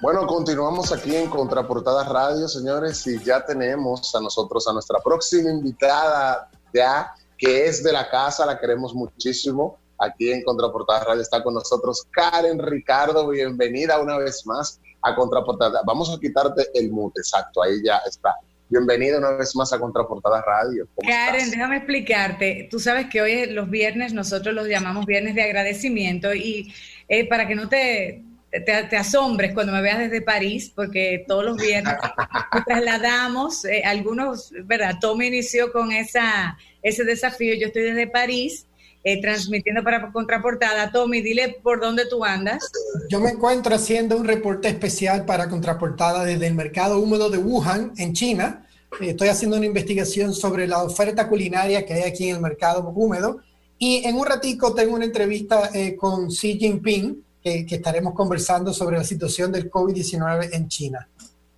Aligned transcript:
Bueno, 0.00 0.26
continuamos 0.26 0.92
aquí 0.92 1.14
en 1.14 1.28
Contraportada 1.28 2.04
Radio, 2.04 2.48
señores, 2.48 3.06
y 3.06 3.22
ya 3.22 3.44
tenemos 3.44 4.14
a 4.14 4.20
nosotros 4.22 4.66
a 4.66 4.72
nuestra 4.72 4.98
próxima 5.00 5.50
invitada, 5.50 6.48
ya 6.72 7.12
que 7.36 7.66
es 7.66 7.82
de 7.82 7.92
la 7.92 8.08
casa, 8.08 8.46
la 8.46 8.58
queremos 8.58 8.94
muchísimo. 8.94 9.78
Aquí 9.98 10.32
en 10.32 10.42
Contraportada 10.42 11.04
Radio 11.04 11.20
está 11.20 11.42
con 11.42 11.52
nosotros 11.52 12.06
Karen 12.12 12.58
Ricardo, 12.60 13.28
bienvenida 13.28 14.00
una 14.00 14.16
vez 14.16 14.46
más 14.46 14.80
a 15.02 15.14
Contraportada. 15.14 15.82
Vamos 15.84 16.10
a 16.10 16.18
quitarte 16.18 16.68
el 16.72 16.90
mute, 16.90 17.20
exacto, 17.20 17.62
ahí 17.62 17.82
ya 17.84 17.98
está. 18.08 18.34
Bienvenida 18.70 19.18
una 19.18 19.32
vez 19.32 19.54
más 19.54 19.70
a 19.74 19.78
Contraportada 19.78 20.40
Radio. 20.40 20.88
Karen, 21.06 21.50
déjame 21.50 21.76
explicarte. 21.76 22.68
Tú 22.70 22.80
sabes 22.80 23.08
que 23.10 23.20
hoy 23.20 23.44
los 23.50 23.68
viernes 23.68 24.14
nosotros 24.14 24.54
los 24.54 24.66
llamamos 24.66 25.04
viernes 25.04 25.34
de 25.34 25.42
agradecimiento 25.42 26.32
y 26.32 26.72
eh, 27.06 27.28
para 27.28 27.46
que 27.46 27.54
no 27.54 27.68
te 27.68 28.29
te, 28.50 28.96
asombres 28.96 29.54
cuando 29.54 29.72
me 29.72 29.80
veas 29.80 29.98
desde 29.98 30.22
París, 30.22 30.72
porque 30.74 31.24
todos 31.26 31.44
los 31.44 31.56
viernes 31.56 31.94
nos 32.52 32.64
trasladamos, 32.64 33.64
eh, 33.64 33.82
algunos, 33.84 34.52
¿verdad? 34.64 34.96
Tommy 35.00 35.28
inició 35.28 35.72
con 35.72 35.92
esa, 35.92 36.58
ese 36.82 37.04
desafío, 37.04 37.54
yo 37.54 37.68
estoy 37.68 37.82
desde 37.82 38.06
París. 38.06 38.66
Eh, 39.02 39.18
transmitiendo 39.22 39.82
para 39.82 40.12
Contraportada. 40.12 40.92
Tommy, 40.92 41.22
dile 41.22 41.56
por 41.62 41.80
dónde 41.80 42.04
tú 42.04 42.22
andas. 42.22 42.70
Yo 43.08 43.18
me 43.18 43.30
encuentro 43.30 43.74
haciendo 43.74 44.14
un 44.18 44.26
reporte 44.26 44.68
especial 44.68 45.24
para 45.24 45.48
Contraportada 45.48 46.22
desde 46.22 46.48
el 46.48 46.54
mercado 46.54 47.00
húmedo 47.00 47.30
de 47.30 47.38
Wuhan, 47.38 47.94
en 47.96 48.12
China. 48.12 48.66
Eh, 49.00 49.12
estoy 49.12 49.28
haciendo 49.28 49.56
una 49.56 49.64
investigación 49.64 50.34
sobre 50.34 50.66
la 50.66 50.82
oferta 50.82 51.28
culinaria 51.28 51.86
que 51.86 51.94
hay 51.94 52.02
aquí 52.02 52.28
en 52.28 52.36
el 52.36 52.42
mercado 52.42 52.86
húmedo. 52.90 53.40
Y 53.78 54.04
en 54.04 54.16
un 54.16 54.26
ratico 54.26 54.74
tengo 54.74 54.96
una 54.96 55.06
entrevista 55.06 55.70
con 55.98 56.28
Xi 56.28 56.58
Jinping, 56.58 57.24
que, 57.42 57.66
estaremos 57.68 58.14
conversando 58.14 58.72
sobre 58.72 58.98
la 58.98 59.04
situación 59.04 59.52
del 59.52 59.70
COVID-19 59.70 60.50
en 60.52 60.68
China. 60.68 61.08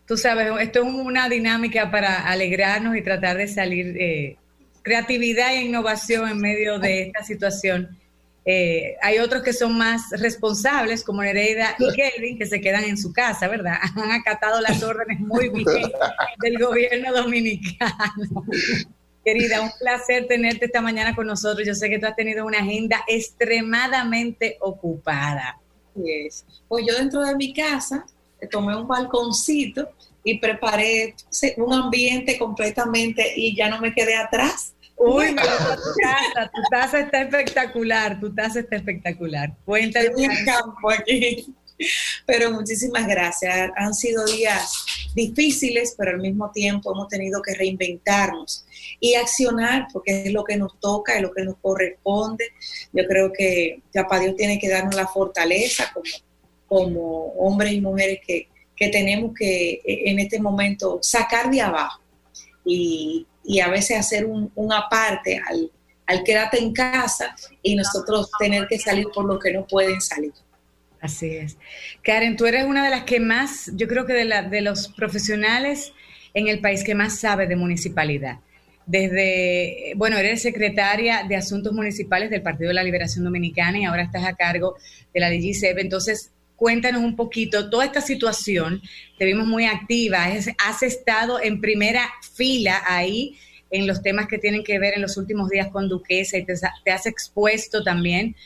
Tú 0.07 0.17
sabes, 0.17 0.49
esto 0.61 0.83
es 0.83 0.95
una 0.95 1.29
dinámica 1.29 1.91
para 1.91 2.29
alegrarnos 2.29 2.97
y 2.97 3.03
tratar 3.03 3.37
de 3.37 3.49
salir 3.49 3.97
eh, 3.99 4.37
creatividad 4.83 5.55
e 5.55 5.63
innovación 5.63 6.29
en 6.29 6.39
medio 6.39 6.79
de 6.79 7.05
esta 7.05 7.25
situación. 7.25 7.97
Eh, 8.45 8.97
hay 9.01 9.19
otros 9.19 9.43
que 9.43 9.53
son 9.53 9.79
más 9.79 10.11
responsables, 10.11 11.05
como 11.05 11.23
Nereida 11.23 11.77
y 11.79 11.93
Kelvin, 11.95 12.37
que 12.37 12.47
se 12.47 12.61
quedan 12.61 12.85
en 12.85 12.99
su 12.99 13.13
casa, 13.13 13.47
¿verdad? 13.47 13.77
Han 13.97 14.11
acatado 14.11 14.61
las 14.61 14.83
órdenes 14.83 15.21
muy 15.21 15.49
bien 15.49 15.65
del 16.43 16.59
gobierno 16.59 17.13
dominicano. 17.13 18.45
Querida, 19.25 19.61
un 19.61 19.71
placer 19.79 20.27
tenerte 20.27 20.67
esta 20.67 20.81
mañana 20.81 21.15
con 21.15 21.29
nosotros. 21.29 21.65
Yo 21.65 21.77
sé 21.77 21.89
que 21.89 22.01
tú 22.01 22.07
has 22.07 22.17
tenido 22.17 22.45
una 22.45 22.59
agenda 22.59 23.05
extremadamente 23.07 24.57
ocupada. 24.61 25.62
Pues 26.69 26.87
yo 26.87 26.95
dentro 26.97 27.21
de 27.21 27.35
mi 27.37 27.53
casa 27.53 28.07
tomé 28.51 28.77
un 28.77 28.89
balconcito 28.89 29.91
y 30.25 30.39
preparé 30.39 31.15
un 31.57 31.73
ambiente 31.73 32.39
completamente 32.39 33.33
y 33.37 33.57
ya 33.57 33.69
no 33.69 33.81
me 33.81 33.95
quedé 33.95 34.17
atrás. 34.17 34.75
Uy, 34.97 35.31
tu 35.31 35.37
casa, 36.01 36.51
tu 36.55 36.63
taza 36.71 37.01
está 37.01 37.23
espectacular, 37.23 38.21
tu 38.21 38.33
taza 38.33 38.61
está 38.61 38.77
espectacular. 38.77 39.53
Cuéntame. 39.65 40.09
campo 40.45 40.91
aquí. 40.91 41.53
Pero 42.27 42.51
muchísimas 42.51 43.07
gracias. 43.07 43.71
Han 43.77 43.95
sido 43.95 44.25
días 44.27 44.85
difíciles, 45.15 45.95
pero 45.97 46.13
al 46.13 46.21
mismo 46.21 46.51
tiempo 46.53 46.93
hemos 46.93 47.09
tenido 47.09 47.43
que 47.43 47.55
reinventarnos 47.55 48.65
y 48.99 49.15
accionar, 49.15 49.87
porque 49.93 50.23
es 50.25 50.33
lo 50.33 50.45
que 50.45 50.57
nos 50.57 50.79
toca, 50.81 51.17
es 51.17 51.23
lo 51.23 51.33
que 51.33 51.45
nos 51.45 51.57
corresponde. 51.59 52.47
Yo 52.93 53.07
creo 53.07 53.33
que 53.33 53.83
Papá 53.93 54.21
Dios 54.21 54.37
tiene 54.37 54.59
que 54.59 54.71
darnos 54.71 54.95
la 54.95 55.07
fortaleza 55.07 55.93
como, 56.67 57.27
hombres 57.35 57.73
y 57.73 57.81
mujeres 57.81 58.21
que, 58.27 58.49
tenemos 58.91 59.33
que 59.39 59.81
e, 59.85 60.11
en 60.11 60.19
este 60.19 60.41
momento 60.41 60.99
sacar 61.03 61.51
de 61.51 61.61
abajo 61.61 62.01
y, 62.65 63.27
a 63.63 63.69
veces 63.69 63.99
hacer 63.99 64.25
un, 64.25 64.51
un 64.57 64.73
aparte 64.73 65.41
al, 65.47 65.71
al 66.07 66.25
quedarte 66.25 66.59
en 66.59 66.73
casa 66.73 67.35
y 67.63 67.75
nosotros 67.75 68.31
tener 68.39 68.67
que 68.67 68.79
salir 68.79 69.07
por 69.15 69.25
lo 69.25 69.39
que 69.39 69.53
no 69.53 69.67
pueden 69.67 70.01
salir. 70.01 70.33
Así 71.03 71.35
es. 71.35 71.59
Karen, 72.03 72.37
tú 72.37 72.47
eres 72.47 72.65
una 72.65 72.85
de 72.85 72.91
las 72.91 73.03
que 73.03 73.19
más, 73.19 73.73
yo 73.75 73.89
creo 73.89 74.07
que 74.07 74.13
de, 74.13 74.25
la, 74.25 74.43
de 74.43 74.61
los 74.61 74.87
profesionales 74.87 75.93
en 76.33 76.47
el 76.47 76.61
país 76.61 76.85
que 76.85 76.95
más 76.95 77.19
sabe 77.19 77.49
de 77.49 77.57
municipalidad. 77.57 78.39
Desde, 78.87 79.95
bueno, 79.97 80.17
eres 80.17 80.43
secretaria 80.43 81.25
de 81.29 81.35
Asuntos 81.35 81.73
Municipales 81.73 82.31
del 82.31 82.43
Partido 82.43 82.69
de 82.69 82.75
la 82.75 82.85
Liberación 82.85 83.25
Dominicana 83.25 83.81
y 83.81 83.85
ahora 83.85 84.05
estás 84.05 84.25
a 84.25 84.35
cargo 84.35 84.77
de 85.13 85.19
la 85.19 85.29
DGCEP. 85.29 85.79
Entonces, 85.79 86.31
cuéntanos 86.55 87.03
un 87.03 87.17
poquito 87.17 87.69
toda 87.69 87.85
esta 87.85 88.01
situación. 88.01 88.81
Te 89.19 89.25
vimos 89.25 89.49
muy 89.49 89.67
activa, 89.67 90.27
has 90.27 90.83
estado 90.85 91.43
en 91.43 91.61
primera 91.61 92.09
fila 92.37 92.81
ahí 92.87 93.37
en 93.73 93.89
los 93.89 94.03
temas 94.03 94.29
que 94.29 94.39
tienen 94.39 94.63
que 94.63 94.79
ver 94.79 94.95
en 94.95 95.03
los 95.03 95.17
últimos 95.17 95.49
días 95.51 95.67
con 95.73 95.89
Duquesa 95.89 96.39
y 96.39 96.45
te, 96.45 96.55
te 96.85 96.91
has 96.93 97.07
expuesto 97.07 97.83
también 97.83 98.37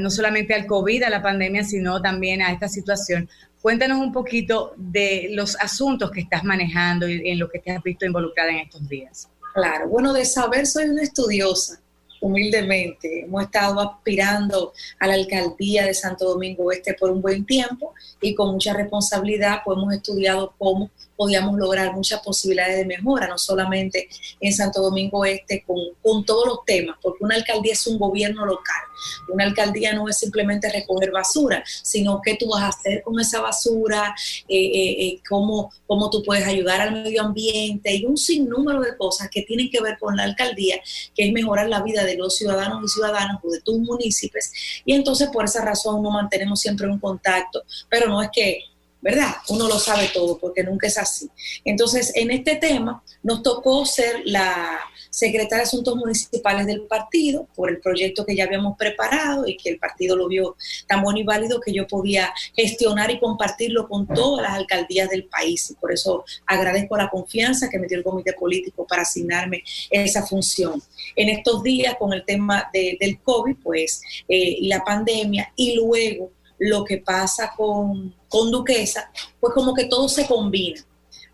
no 0.00 0.10
solamente 0.10 0.54
al 0.54 0.66
COVID, 0.66 1.02
a 1.04 1.10
la 1.10 1.22
pandemia, 1.22 1.64
sino 1.64 2.00
también 2.00 2.42
a 2.42 2.52
esta 2.52 2.68
situación. 2.68 3.28
Cuéntanos 3.60 3.98
un 3.98 4.12
poquito 4.12 4.74
de 4.76 5.28
los 5.32 5.56
asuntos 5.56 6.10
que 6.10 6.20
estás 6.20 6.42
manejando 6.42 7.08
y 7.08 7.28
en 7.30 7.38
lo 7.38 7.48
que 7.48 7.60
te 7.60 7.70
has 7.70 7.82
visto 7.82 8.04
involucrada 8.04 8.50
en 8.50 8.58
estos 8.58 8.88
días. 8.88 9.28
Claro, 9.54 9.88
bueno, 9.88 10.12
de 10.12 10.24
saber 10.24 10.66
soy 10.66 10.88
una 10.88 11.02
estudiosa, 11.02 11.78
humildemente. 12.22 13.24
Hemos 13.24 13.44
estado 13.44 13.80
aspirando 13.80 14.72
a 14.98 15.06
la 15.06 15.14
alcaldía 15.14 15.84
de 15.84 15.92
Santo 15.92 16.24
Domingo 16.24 16.72
Este 16.72 16.94
por 16.94 17.10
un 17.10 17.20
buen 17.20 17.44
tiempo 17.44 17.94
y 18.20 18.34
con 18.34 18.52
mucha 18.52 18.72
responsabilidad 18.72 19.60
pues 19.64 19.76
hemos 19.76 19.92
estudiado 19.92 20.54
cómo 20.56 20.90
podíamos 21.22 21.56
lograr 21.56 21.94
muchas 21.94 22.20
posibilidades 22.20 22.78
de 22.78 22.84
mejora, 22.84 23.28
no 23.28 23.38
solamente 23.38 24.08
en 24.40 24.52
Santo 24.52 24.82
Domingo 24.82 25.24
Este, 25.24 25.62
con, 25.64 25.78
con 26.02 26.24
todos 26.24 26.48
los 26.48 26.64
temas, 26.64 26.96
porque 27.00 27.22
una 27.22 27.36
alcaldía 27.36 27.74
es 27.74 27.86
un 27.86 27.96
gobierno 27.96 28.44
local. 28.44 28.82
Una 29.28 29.44
alcaldía 29.44 29.92
no 29.92 30.08
es 30.08 30.18
simplemente 30.18 30.68
recoger 30.68 31.12
basura, 31.12 31.62
sino 31.82 32.20
qué 32.24 32.36
tú 32.36 32.48
vas 32.48 32.62
a 32.62 32.68
hacer 32.68 33.02
con 33.02 33.20
esa 33.20 33.40
basura, 33.40 34.16
eh, 34.48 34.56
eh, 34.56 35.06
eh, 35.06 35.20
cómo, 35.28 35.72
cómo 35.86 36.10
tú 36.10 36.24
puedes 36.24 36.44
ayudar 36.44 36.80
al 36.80 37.04
medio 37.04 37.22
ambiente 37.22 37.94
y 37.94 38.04
un 38.04 38.16
sinnúmero 38.16 38.80
de 38.80 38.96
cosas 38.96 39.28
que 39.30 39.42
tienen 39.42 39.70
que 39.70 39.80
ver 39.80 39.98
con 40.00 40.16
la 40.16 40.24
alcaldía, 40.24 40.80
que 41.14 41.26
es 41.26 41.32
mejorar 41.32 41.68
la 41.68 41.82
vida 41.82 42.04
de 42.04 42.16
los 42.16 42.36
ciudadanos 42.36 42.82
y 42.84 42.88
ciudadanas 42.88 43.38
o 43.44 43.48
de 43.48 43.60
tus 43.60 43.78
municipios. 43.78 44.50
Y 44.84 44.92
entonces 44.94 45.28
por 45.32 45.44
esa 45.44 45.64
razón 45.64 46.02
no 46.02 46.10
mantenemos 46.10 46.58
siempre 46.58 46.88
un 46.88 46.98
contacto, 46.98 47.62
pero 47.88 48.08
no 48.08 48.20
es 48.20 48.30
que 48.32 48.71
¿verdad? 49.02 49.34
Uno 49.48 49.68
lo 49.68 49.78
sabe 49.80 50.08
todo 50.14 50.38
porque 50.38 50.62
nunca 50.62 50.86
es 50.86 50.96
así. 50.96 51.28
Entonces, 51.64 52.12
en 52.14 52.30
este 52.30 52.56
tema 52.56 53.02
nos 53.22 53.42
tocó 53.42 53.84
ser 53.84 54.22
la 54.24 54.80
secretaria 55.10 55.58
de 55.58 55.62
Asuntos 55.64 55.96
Municipales 55.96 56.66
del 56.66 56.82
partido 56.82 57.46
por 57.54 57.68
el 57.68 57.80
proyecto 57.80 58.24
que 58.24 58.36
ya 58.36 58.44
habíamos 58.44 58.78
preparado 58.78 59.46
y 59.46 59.56
que 59.56 59.70
el 59.70 59.78
partido 59.78 60.16
lo 60.16 60.28
vio 60.28 60.56
tan 60.86 61.02
bueno 61.02 61.18
y 61.18 61.24
válido 61.24 61.60
que 61.60 61.72
yo 61.72 61.86
podía 61.86 62.32
gestionar 62.54 63.10
y 63.10 63.18
compartirlo 63.18 63.88
con 63.88 64.06
todas 64.06 64.42
las 64.42 64.52
alcaldías 64.52 65.10
del 65.10 65.24
país. 65.24 65.70
Y 65.70 65.74
por 65.74 65.92
eso 65.92 66.24
agradezco 66.46 66.96
la 66.96 67.10
confianza 67.10 67.68
que 67.68 67.80
me 67.80 67.88
dio 67.88 67.98
el 67.98 68.04
comité 68.04 68.32
político 68.34 68.86
para 68.86 69.02
asignarme 69.02 69.64
esa 69.90 70.24
función. 70.24 70.80
En 71.16 71.28
estos 71.28 71.62
días, 71.64 71.96
con 71.98 72.12
el 72.12 72.24
tema 72.24 72.70
del 72.72 73.20
COVID, 73.20 73.56
pues, 73.62 74.00
eh, 74.28 74.58
la 74.62 74.84
pandemia, 74.84 75.52
y 75.56 75.74
luego 75.74 76.30
lo 76.62 76.84
que 76.84 76.98
pasa 76.98 77.52
con, 77.56 78.14
Duquesa, 78.30 79.10
pues 79.40 79.52
como 79.52 79.74
que 79.74 79.86
todo 79.86 80.08
se 80.08 80.26
combina. 80.26 80.80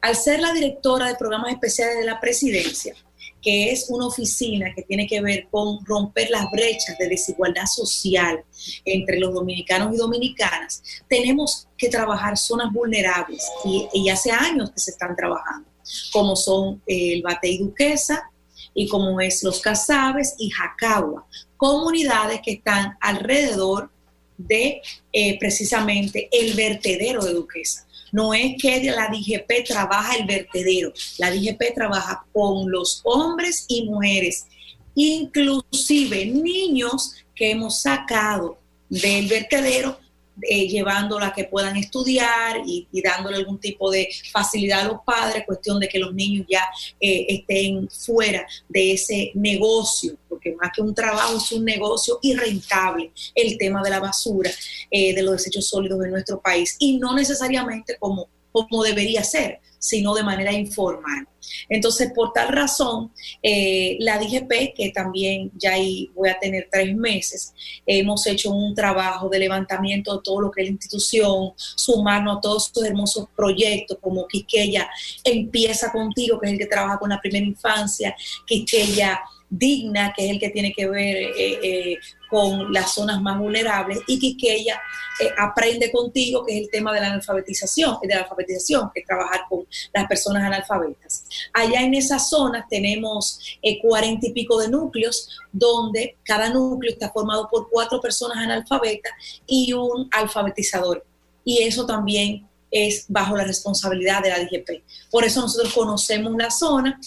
Al 0.01 0.17
ser 0.17 0.41
la 0.41 0.53
directora 0.53 1.07
de 1.07 1.15
programas 1.15 1.53
especiales 1.53 1.99
de 1.99 2.05
la 2.05 2.19
presidencia, 2.19 2.95
que 3.41 3.71
es 3.71 3.87
una 3.89 4.07
oficina 4.07 4.73
que 4.75 4.83
tiene 4.83 5.07
que 5.07 5.21
ver 5.21 5.47
con 5.51 5.85
romper 5.85 6.31
las 6.31 6.51
brechas 6.51 6.99
de 6.99 7.09
desigualdad 7.09 7.67
social 7.67 8.43
entre 8.85 9.21
los 9.21 9.33
dominicanos 9.33 9.95
y 9.95 9.99
dominicanas, 9.99 10.83
tenemos 11.09 11.69
que 11.77 11.89
trabajar 11.89 12.37
zonas 12.37 12.73
vulnerables 12.73 13.47
y, 13.65 14.09
hace 14.09 14.33
años 14.33 14.71
que 14.71 14.81
se 14.81 14.91
están 14.93 15.15
trabajando, 15.15 15.69
como 16.13 16.35
son 16.35 16.83
el 16.87 17.23
Batey 17.23 17.59
Duquesa 17.59 18.31
y 18.75 18.89
como 18.89 19.21
es 19.21 19.43
Los 19.45 19.61
Casabes 19.61 20.35
y 20.39 20.51
Jacagua, 20.51 21.27
comunidades 21.57 22.41
que 22.43 22.53
están 22.53 22.97
alrededor 23.01 23.91
de 24.39 24.81
eh, 25.13 25.39
precisamente 25.39 26.29
el 26.33 26.55
vertedero 26.55 27.25
de 27.25 27.35
Duquesa. 27.35 27.87
No 28.11 28.33
es 28.33 28.55
que 28.61 28.83
la 28.85 29.09
DGP 29.09 29.67
trabaja 29.67 30.17
el 30.17 30.25
vertedero, 30.25 30.93
la 31.19 31.31
DGP 31.31 31.75
trabaja 31.75 32.25
con 32.33 32.71
los 32.71 33.03
hombres 33.05 33.67
y 33.69 33.85
mujeres, 33.85 34.47
inclusive 34.95 36.25
niños 36.25 37.13
que 37.35 37.51
hemos 37.51 37.83
sacado 37.83 38.59
del 38.89 39.29
vertedero 39.29 39.99
eh, 40.43 40.69
llevándola 40.69 41.29
a 41.29 41.35
que 41.35 41.45
puedan 41.45 41.77
estudiar 41.77 42.63
y, 42.65 42.87
dándole 43.03 43.39
algún 43.39 43.59
tipo 43.59 43.91
de 43.91 44.09
facilidad 44.31 44.81
a 44.81 44.89
los 44.89 45.01
padres, 45.05 45.45
cuestión 45.45 45.81
de 45.81 45.89
que 45.89 45.99
los 45.99 46.15
niños 46.15 46.47
ya 46.49 46.63
eh, 47.01 47.27
estén 47.29 47.89
fuera 47.91 48.47
de 48.69 48.93
ese 48.93 49.33
negocio, 49.35 50.17
más 50.57 50.71
que 50.75 50.83
un 50.83 50.95
trabajo 50.95 51.37
es 51.37 51.53
un 51.53 51.65
negocio 51.65 52.19
irrentable 52.23 53.13
el 53.35 53.59
tema 53.59 53.83
de 53.83 53.91
la 53.91 54.01
basura, 54.01 54.51
eh, 54.91 55.15
de 55.15 55.23
los 55.23 55.33
desechos 55.33 55.69
sólidos 55.69 56.05
en 56.05 56.11
nuestro 56.11 56.41
país, 56.41 56.77
y 56.79 56.99
no 56.99 57.15
necesariamente 57.15 57.97
como, 57.99 58.29
como 58.53 58.83
debería 58.83 59.23
ser 59.25 59.61
sino 59.79 60.15
de 60.15 60.23
manera 60.23 60.53
informal. 60.53 61.27
Entonces, 61.69 62.13
por 62.15 62.33
tal 62.33 62.49
razón, 62.49 63.13
eh, 63.43 63.97
la 64.01 64.19
DGP, 64.19 64.75
que 64.75 64.91
también 64.95 65.51
ya 65.57 65.75
ahí 65.75 66.11
voy 66.15 66.29
a 66.29 66.39
tener 66.39 66.69
tres 66.71 66.95
meses, 66.95 67.55
hemos 67.87 68.27
hecho 68.27 68.51
un 68.51 68.75
trabajo 68.75 69.29
de 69.29 69.39
levantamiento 69.39 70.17
de 70.17 70.23
todo 70.23 70.41
lo 70.41 70.51
que 70.51 70.63
es 70.63 70.69
la 70.69 70.73
institución, 70.73 71.53
sumarnos 71.57 72.39
a 72.39 72.41
todos 72.41 72.67
estos 72.67 72.85
hermosos 72.85 73.29
proyectos 73.37 73.99
como 74.01 74.27
Quisqueya 74.27 74.91
Empieza 75.25 75.93
Contigo, 75.93 76.39
que 76.41 76.49
es 76.49 76.53
el 76.53 76.59
que 76.59 76.67
trabaja 76.67 76.99
con 76.99 77.11
la 77.11 77.21
primera 77.21 77.47
infancia, 77.47 78.15
Quisqueya 78.47 79.21
digna, 79.51 80.13
que 80.15 80.27
es 80.27 80.31
el 80.33 80.41
que 80.41 80.51
tiene 80.51 80.73
que 80.73 80.89
ver 80.89 81.17
eh, 81.17 81.59
eh, 81.63 81.99
con 82.31 82.73
las 82.73 82.95
zonas 82.95 83.21
más 83.23 83.39
vulnerables, 83.39 84.01
y 84.07 84.37
que, 84.37 84.55
ella 84.55 84.81
eh, 85.21 85.31
aprende 85.39 85.91
contigo, 85.91 86.45
que 86.45 86.57
es 86.57 86.63
el 86.65 86.71
tema 86.71 86.93
de 86.93 87.01
la 87.01 87.13
alfabetización, 87.13 87.97
de 88.03 88.15
la 88.15 88.23
alfabetización, 88.23 88.91
que 88.93 89.01
es 89.01 89.07
trabajar 89.07 89.43
con 89.49 89.67
las 89.95 90.07
personas 90.07 90.45
analfabetas. 90.45 91.25
Allá 91.53 91.83
en 91.83 91.95
esas 91.95 92.29
zonas 92.29 92.65
tenemos 92.69 93.41
cuarenta 93.83 94.27
y 94.27 94.33
pico 94.33 94.59
de 94.59 94.69
núcleos, 94.69 95.29
donde 95.53 96.17
cada 96.23 96.51
núcleo 96.51 96.93
está 96.93 97.11
formado 97.11 97.49
por 97.51 97.69
cuatro 97.71 98.01
personas 98.01 98.39
analfabetas 98.39 99.13
y 99.47 99.73
un 99.73 100.09
alfabetizador. 100.13 101.05
Y 101.45 101.63
eso 101.63 101.87
también 101.87 102.47
es 102.71 103.07
bajo 103.09 103.37
la 103.37 103.45
responsabilidad 103.45 104.23
de 104.23 104.31
la 104.31 104.39
DGP. 104.41 104.83
Por 105.11 105.25
eso 105.25 105.41
nosotros 105.41 105.73
conocemos 105.73 106.35
la 106.37 106.51
zona 106.51 107.01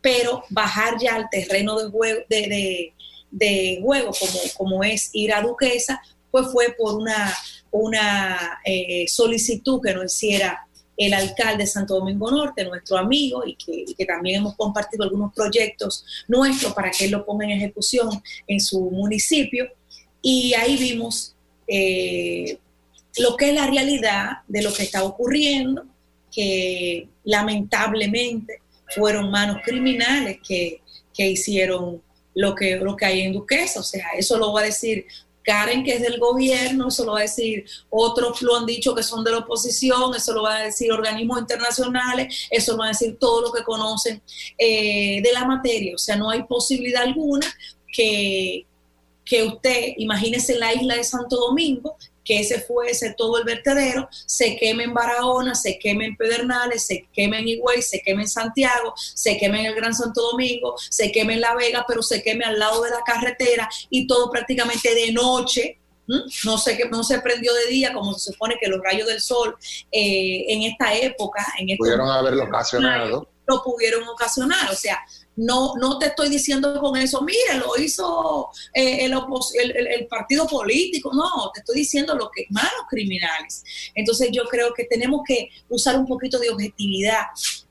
pero 0.00 0.44
bajar 0.50 0.94
ya 1.00 1.14
al 1.14 1.28
terreno 1.30 1.78
de 1.78 1.90
juego, 1.90 2.20
de, 2.28 3.78
juego 3.82 4.12
como, 4.18 4.40
como 4.56 4.84
es 4.84 5.10
ir 5.12 5.32
a 5.32 5.42
Duquesa, 5.42 6.00
pues 6.30 6.46
fue 6.52 6.74
por 6.78 6.94
una, 6.94 7.34
una 7.70 8.60
eh, 8.64 9.06
solicitud 9.08 9.80
que 9.82 9.94
nos 9.94 10.14
hiciera 10.14 10.66
el 11.00 11.14
alcalde 11.14 11.64
de 11.64 11.66
Santo 11.66 11.94
Domingo 11.94 12.30
Norte, 12.30 12.62
nuestro 12.64 12.98
amigo, 12.98 13.42
y 13.46 13.56
que, 13.56 14.04
también 14.04 14.36
hemos 14.36 14.54
compartido 14.54 15.04
algunos 15.04 15.32
proyectos 15.32 16.04
nuestros 16.28 16.74
para 16.74 16.90
que 16.90 17.06
él 17.06 17.10
lo 17.10 17.24
ponga 17.24 17.46
en 17.46 17.52
ejecución 17.52 18.22
en 18.46 18.60
su 18.60 18.90
municipio. 18.90 19.66
Y 20.20 20.52
ahí 20.52 20.76
vimos 20.76 21.34
eh, 21.66 22.58
lo 23.16 23.34
que 23.34 23.48
es 23.48 23.54
la 23.54 23.66
realidad 23.66 24.42
de 24.46 24.62
lo 24.62 24.74
que 24.74 24.82
está 24.82 25.02
ocurriendo, 25.02 25.86
que 26.30 27.08
lamentablemente 27.24 28.60
fueron 28.94 29.30
manos 29.30 29.58
criminales 29.64 30.38
que, 30.46 30.80
hicieron 31.22 32.02
lo 32.34 32.54
que, 32.54 32.76
lo 32.76 32.96
que 32.96 33.04
hay 33.04 33.20
en 33.20 33.34
Duquesa. 33.34 33.80
O 33.80 33.82
sea, 33.82 34.06
eso 34.16 34.38
lo 34.38 34.54
va 34.54 34.62
a 34.62 34.64
decir 34.64 35.04
Karen, 35.42 35.84
que 35.84 35.94
es 35.94 36.02
del 36.02 36.18
gobierno, 36.18 36.88
eso 36.88 37.04
lo 37.04 37.12
va 37.12 37.18
a 37.18 37.22
decir 37.22 37.64
otros 37.88 38.40
lo 38.42 38.56
han 38.56 38.66
dicho 38.66 38.94
que 38.94 39.02
son 39.02 39.24
de 39.24 39.32
la 39.32 39.38
oposición, 39.38 40.14
eso 40.14 40.32
lo 40.32 40.42
va 40.42 40.56
a 40.56 40.64
decir 40.64 40.92
organismos 40.92 41.40
internacionales, 41.40 42.48
eso 42.50 42.72
lo 42.72 42.78
va 42.78 42.86
a 42.86 42.88
decir 42.88 43.18
todo 43.18 43.42
lo 43.42 43.52
que 43.52 43.64
conocen 43.64 44.22
eh, 44.58 45.20
de 45.22 45.32
la 45.32 45.44
materia. 45.44 45.94
O 45.94 45.98
sea, 45.98 46.16
no 46.16 46.30
hay 46.30 46.42
posibilidad 46.44 47.02
alguna 47.02 47.46
que, 47.92 48.66
que 49.24 49.42
usted, 49.42 49.94
imagínese 49.96 50.58
la 50.58 50.74
isla 50.74 50.96
de 50.96 51.04
Santo 51.04 51.36
Domingo, 51.36 51.96
que 52.30 52.38
ese 52.38 52.60
fuese 52.60 53.12
todo 53.18 53.38
el 53.38 53.44
vertedero, 53.44 54.08
se 54.24 54.56
queme 54.56 54.84
en 54.84 54.94
Barahona, 54.94 55.56
se 55.56 55.80
queme 55.80 56.06
en 56.06 56.16
Pedernales, 56.16 56.86
se 56.86 57.08
queme 57.12 57.40
en 57.40 57.48
Higüey, 57.48 57.82
se 57.82 58.00
queme 58.02 58.22
en 58.22 58.28
Santiago, 58.28 58.94
se 58.96 59.36
queme 59.36 59.58
en 59.58 59.66
el 59.66 59.74
Gran 59.74 59.92
Santo 59.92 60.22
Domingo, 60.30 60.76
se 60.78 61.10
queme 61.10 61.34
en 61.34 61.40
La 61.40 61.56
Vega, 61.56 61.84
pero 61.88 62.02
se 62.02 62.22
queme 62.22 62.44
al 62.44 62.56
lado 62.56 62.84
de 62.84 62.90
la 62.90 63.02
carretera 63.04 63.68
y 63.90 64.06
todo 64.06 64.30
prácticamente 64.30 64.94
de 64.94 65.10
noche, 65.10 65.80
no 66.44 66.58
sé 66.58 66.76
que 66.76 66.88
no 66.88 67.02
se 67.02 67.20
prendió 67.20 67.52
de 67.52 67.66
día 67.66 67.92
como 67.92 68.14
se 68.14 68.32
supone 68.32 68.56
que 68.60 68.68
los 68.68 68.80
rayos 68.80 69.08
del 69.08 69.20
sol 69.20 69.56
eh, 69.90 70.44
en 70.48 70.62
esta 70.62 70.94
época 70.94 71.44
en 71.58 71.70
este 71.70 71.78
pudieron 71.78 72.08
haberlo 72.08 72.44
ocasionado 72.44 73.28
lo 73.50 73.62
pudieron 73.62 74.08
ocasionar 74.08 74.70
o 74.70 74.74
sea 74.74 74.98
no, 75.40 75.74
no 75.76 75.98
te 75.98 76.06
estoy 76.06 76.28
diciendo 76.28 76.78
con 76.80 76.96
eso, 76.96 77.22
mire, 77.22 77.58
lo 77.58 77.80
hizo 77.80 78.50
eh, 78.74 79.06
el, 79.06 80.06
partido 80.06 80.46
político, 80.46 81.10
no, 81.14 81.50
te 81.54 81.60
estoy 81.60 81.78
diciendo 81.78 82.14
lo 82.14 82.30
que 82.30 82.46
malos 82.50 82.86
criminales. 82.90 83.64
Entonces 83.94 84.28
yo 84.32 84.44
creo 84.44 84.74
que 84.74 84.84
tenemos 84.84 85.22
que 85.26 85.48
usar 85.68 85.96
un 85.96 86.06
poquito 86.06 86.38
de 86.38 86.50
objetividad. 86.50 87.22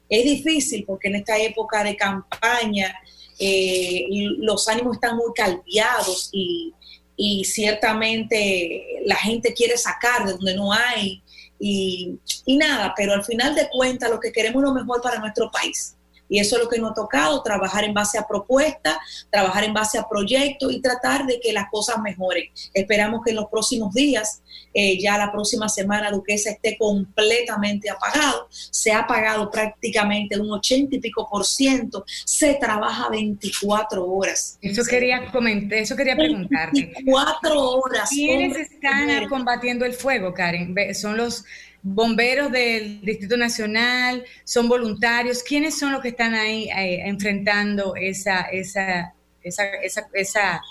Es 0.08 0.24
difícil 0.24 0.84
porque 0.86 1.10
en 1.10 1.16
esta 1.16 1.38
época 1.38 1.84
de 1.84 1.96
campaña 1.96 2.96
eh, 3.38 4.08
los 4.40 4.68
ánimos 4.68 4.96
están 4.96 5.16
muy 5.18 5.32
caldeados 5.36 6.30
y, 6.32 6.74
y 7.16 7.46
ciertamente 7.46 9.04
la 9.06 9.16
gente 9.16 9.54
quiere 9.54 9.78
sacar 9.78 10.26
de 10.26 10.32
donde 10.34 10.56
no 10.56 10.74
hay 10.74 11.22
y, 11.60 12.18
y, 12.46 12.58
nada, 12.58 12.94
pero 12.96 13.14
al 13.14 13.24
final 13.24 13.54
de 13.54 13.70
cuentas 13.70 14.10
lo 14.10 14.20
que 14.20 14.32
queremos 14.32 14.64
es 14.64 14.70
lo 14.70 14.74
mejor 14.74 15.02
para 15.02 15.20
nuestro 15.20 15.52
país. 15.52 15.96
Y 16.30 16.40
eso 16.40 16.56
es 16.56 16.64
lo 16.64 16.70
que 16.70 16.80
nos 16.80 16.92
ha 16.92 16.94
tocado, 16.94 17.42
trabajar 17.42 17.84
en 17.84 17.94
base 17.94 18.18
a 18.18 18.28
propuestas, 18.28 18.98
trabajar 19.32 19.64
en 19.64 19.74
base 19.74 19.98
a 19.98 20.08
proyectos 20.08 20.72
y 20.72 20.82
tratar 20.82 21.26
de 21.26 21.40
que 21.40 21.52
las 21.52 21.70
cosas 21.70 21.98
mejoren. 22.02 22.46
Esperamos 22.74 23.22
que 23.26 23.32
en 23.32 23.38
los 23.38 23.48
próximos 23.50 23.94
días, 23.94 24.42
eh, 24.74 25.00
ya 25.00 25.18
la 25.18 25.32
próxima 25.32 25.68
semana, 25.68 26.12
Duquesa 26.12 26.52
esté 26.52 26.78
completamente 26.78 27.90
apagado. 27.90 28.48
Se 28.52 28.92
ha 28.92 29.00
apagado 29.00 29.50
prácticamente 29.50 30.40
un 30.40 30.52
ochenta 30.52 30.96
y 30.96 31.00
pico 31.00 31.28
por 31.30 31.46
ciento. 31.46 32.06
Se 32.26 32.54
trabaja 32.56 33.10
24 33.10 34.06
horas. 34.06 34.58
Eso 34.62 34.84
quería 34.84 35.32
comentar, 35.32 35.80
eso 35.80 35.96
quería 35.96 36.16
preguntarte. 36.16 36.92
24 36.96 37.70
horas. 37.72 38.10
¿Quiénes 38.10 38.58
están 38.58 39.28
combatiendo 39.28 39.86
el 39.86 39.94
fuego, 39.94 40.34
Karen? 40.34 40.76
¿Son 40.94 41.18
los 41.18 41.46
bomberos 41.82 42.52
del 42.52 43.02
Distrito 43.02 43.38
Nacional, 43.38 44.24
son 44.44 44.68
voluntarios. 44.68 45.44
¿Quiénes 45.44 45.78
son 45.78 45.92
los 45.92 46.02
que 46.02 46.10
están 46.10 46.34
ahí 46.34 46.70
eh, 46.70 47.02
enfrentando 47.06 47.96
esa, 47.96 48.42
esa, 48.42 49.14
esa, 49.42 49.66
esa, 49.82 50.08
esa 50.14 50.62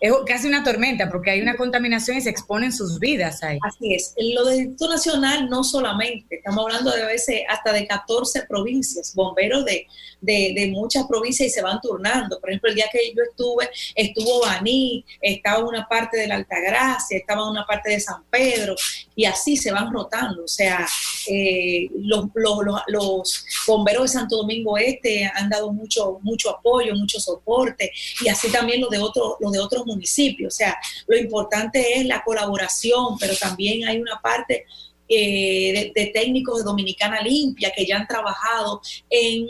es 0.00 0.12
casi 0.26 0.46
una 0.46 0.62
tormenta 0.62 1.08
porque 1.10 1.30
hay 1.30 1.40
una 1.40 1.56
contaminación 1.56 2.16
y 2.16 2.20
se 2.20 2.30
exponen 2.30 2.72
sus 2.72 2.98
vidas 2.98 3.42
ahí. 3.42 3.58
Así 3.62 3.94
es. 3.94 4.14
Lo 4.16 4.44
del 4.44 4.60
Instituto 4.60 4.92
Nacional 4.92 5.48
no 5.48 5.64
solamente, 5.64 6.36
estamos 6.36 6.64
hablando 6.64 6.90
de 6.92 7.02
a 7.02 7.06
veces 7.06 7.42
hasta 7.48 7.72
de 7.72 7.86
14 7.86 8.42
provincias, 8.42 9.14
bomberos 9.14 9.64
de, 9.64 9.86
de, 10.20 10.70
muchas 10.72 11.06
provincias 11.06 11.48
y 11.48 11.50
se 11.50 11.62
van 11.62 11.80
turnando. 11.80 12.40
Por 12.40 12.50
ejemplo, 12.50 12.70
el 12.70 12.76
día 12.76 12.86
que 12.92 12.98
yo 13.14 13.22
estuve, 13.22 13.70
estuvo 13.94 14.40
Baní, 14.40 15.04
estaba 15.20 15.64
una 15.64 15.86
parte 15.88 16.16
de 16.16 16.28
la 16.28 16.36
Altagracia, 16.36 17.18
estaba 17.18 17.50
una 17.50 17.64
parte 17.66 17.90
de 17.90 18.00
San 18.00 18.24
Pedro 18.30 18.74
y 19.14 19.24
así 19.24 19.56
se 19.56 19.72
van 19.72 19.92
rotando. 19.92 20.44
O 20.44 20.48
sea, 20.48 20.86
eh, 21.28 21.88
los, 21.98 22.26
los, 22.34 22.58
los, 22.86 23.44
bomberos 23.66 24.04
de 24.04 24.08
Santo 24.08 24.36
Domingo 24.36 24.78
Este 24.78 25.30
han 25.34 25.48
dado 25.48 25.72
mucho, 25.72 26.18
mucho 26.22 26.50
apoyo, 26.50 26.94
mucho 26.94 27.20
soporte 27.20 27.90
y 28.22 28.28
así 28.28 28.50
también 28.50 28.80
los 28.80 28.90
de, 28.90 28.98
otros 28.98 29.34
los 29.40 29.52
de 29.52 29.58
otros 29.58 29.84
municipios. 29.88 30.54
O 30.54 30.56
sea, 30.56 30.76
lo 31.06 31.16
importante 31.16 31.98
es 31.98 32.06
la 32.06 32.22
colaboración, 32.22 33.18
pero 33.18 33.34
también 33.36 33.86
hay 33.88 33.98
una 33.98 34.20
parte 34.20 34.64
eh, 35.08 35.92
de, 35.94 36.06
técnicos 36.06 36.58
de 36.58 36.64
Dominicana 36.64 37.20
Limpia 37.22 37.72
que 37.74 37.86
ya 37.86 37.96
han 37.96 38.06
trabajado 38.06 38.80
en 39.10 39.46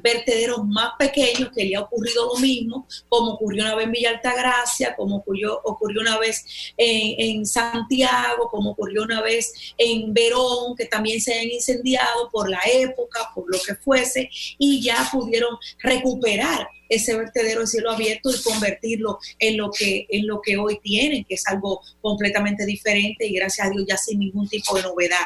vertederos 0.00 0.64
más 0.64 0.92
pequeños 0.98 1.50
que 1.54 1.64
le 1.64 1.74
ha 1.74 1.80
ocurrido 1.80 2.26
lo 2.26 2.40
mismo, 2.40 2.86
como 3.08 3.32
ocurrió 3.32 3.64
una 3.64 3.74
vez 3.74 3.86
en 3.86 3.92
Villa 3.92 4.10
Altagracia, 4.10 4.94
como 4.94 5.16
ocurrió, 5.16 5.60
ocurrió 5.64 6.00
una 6.02 6.18
vez 6.18 6.44
en, 6.76 7.44
Santiago, 7.44 8.48
como 8.48 8.70
ocurrió 8.70 9.02
una 9.02 9.22
vez 9.22 9.74
en 9.76 10.14
Verón, 10.14 10.76
que 10.76 10.86
también 10.86 11.20
se 11.20 11.38
han 11.38 11.50
incendiado 11.50 12.30
por 12.30 12.48
la 12.48 12.60
época, 12.72 13.30
por 13.34 13.44
lo 13.50 13.58
que 13.60 13.74
fuese, 13.74 14.30
y 14.58 14.82
ya 14.82 15.08
pudieron 15.12 15.56
recuperar 15.80 16.68
ese 16.94 17.16
vertedero 17.16 17.60
de 17.60 17.66
cielo 17.66 17.90
abierto 17.90 18.30
y 18.30 18.42
convertirlo 18.42 19.18
en 19.38 19.56
lo 19.56 19.70
que 19.70 20.06
en 20.08 20.26
lo 20.26 20.40
que 20.40 20.56
hoy 20.56 20.78
tienen, 20.82 21.24
que 21.24 21.34
es 21.34 21.46
algo 21.46 21.80
completamente 22.00 22.66
diferente 22.66 23.26
y 23.26 23.34
gracias 23.34 23.66
a 23.66 23.70
Dios 23.70 23.84
ya 23.88 23.96
sin 23.96 24.18
ningún 24.20 24.48
tipo 24.48 24.74
de 24.76 24.82
novedad. 24.82 25.24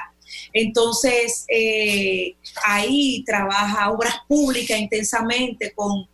Entonces, 0.52 1.44
eh, 1.48 2.36
ahí 2.64 3.24
trabaja 3.24 3.90
obras 3.90 4.14
públicas 4.26 4.78
intensamente 4.78 5.72
con, 5.74 6.06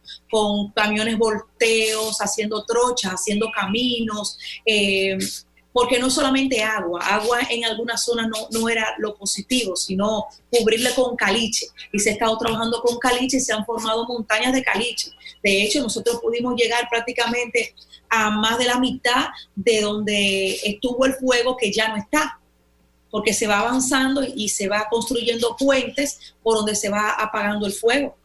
camiones 0.75 1.17
volteos, 1.17 2.19
haciendo 2.19 2.65
trochas, 2.65 3.13
haciendo 3.13 3.51
caminos. 3.55 4.37
Eh, 4.67 5.17
porque 5.75 5.99
no 5.99 6.09
solamente 6.09 6.63
agua, 6.63 7.01
agua 7.05 7.41
en 7.51 7.65
algunas 7.65 8.05
zonas 8.05 8.29
no, 8.29 8.47
no 8.53 8.69
era 8.69 8.95
lo 8.99 9.17
positivo, 9.17 9.75
sino 9.75 10.27
cubrirle 10.49 10.95
con 10.95 11.17
caliche. 11.17 11.67
Y 11.93 11.99
se 11.99 12.11
ha 12.11 12.13
estado 12.13 12.39
trabajando 12.39 12.81
con 12.81 12.97
caliche 13.01 13.39
y 13.39 13.41
se 13.41 13.53
han 13.53 13.67
formado 13.67 14.07
montañas 14.07 14.53
de 14.53 14.63
caliche. 14.63 15.11
De 15.43 15.65
hecho, 15.65 15.83
nosotros 15.83 16.21
pudimos 16.23 16.55
llegar 16.55 16.89
prácticamente 16.89 17.75
a 18.09 18.31
más 18.31 18.57
de 18.57 18.67
la 18.67 18.79
mitad 18.79 19.27
de 19.57 19.81
donde 19.81 20.55
estuvo 20.63 21.07
el 21.07 21.15
fuego 21.15 21.57
que 21.57 21.73
ya 21.73 21.89
no 21.89 21.97
está 21.97 22.39
porque 23.11 23.35
se 23.35 23.49
va 23.49 23.59
avanzando 23.59 24.23
y 24.23 24.49
se 24.51 24.69
va 24.69 24.87
construyendo 24.89 25.57
puentes 25.57 26.35
por 26.41 26.55
donde 26.55 26.77
se 26.77 26.89
va 26.89 27.11
apagando 27.11 27.67
el 27.67 27.73
fuego. 27.73 28.17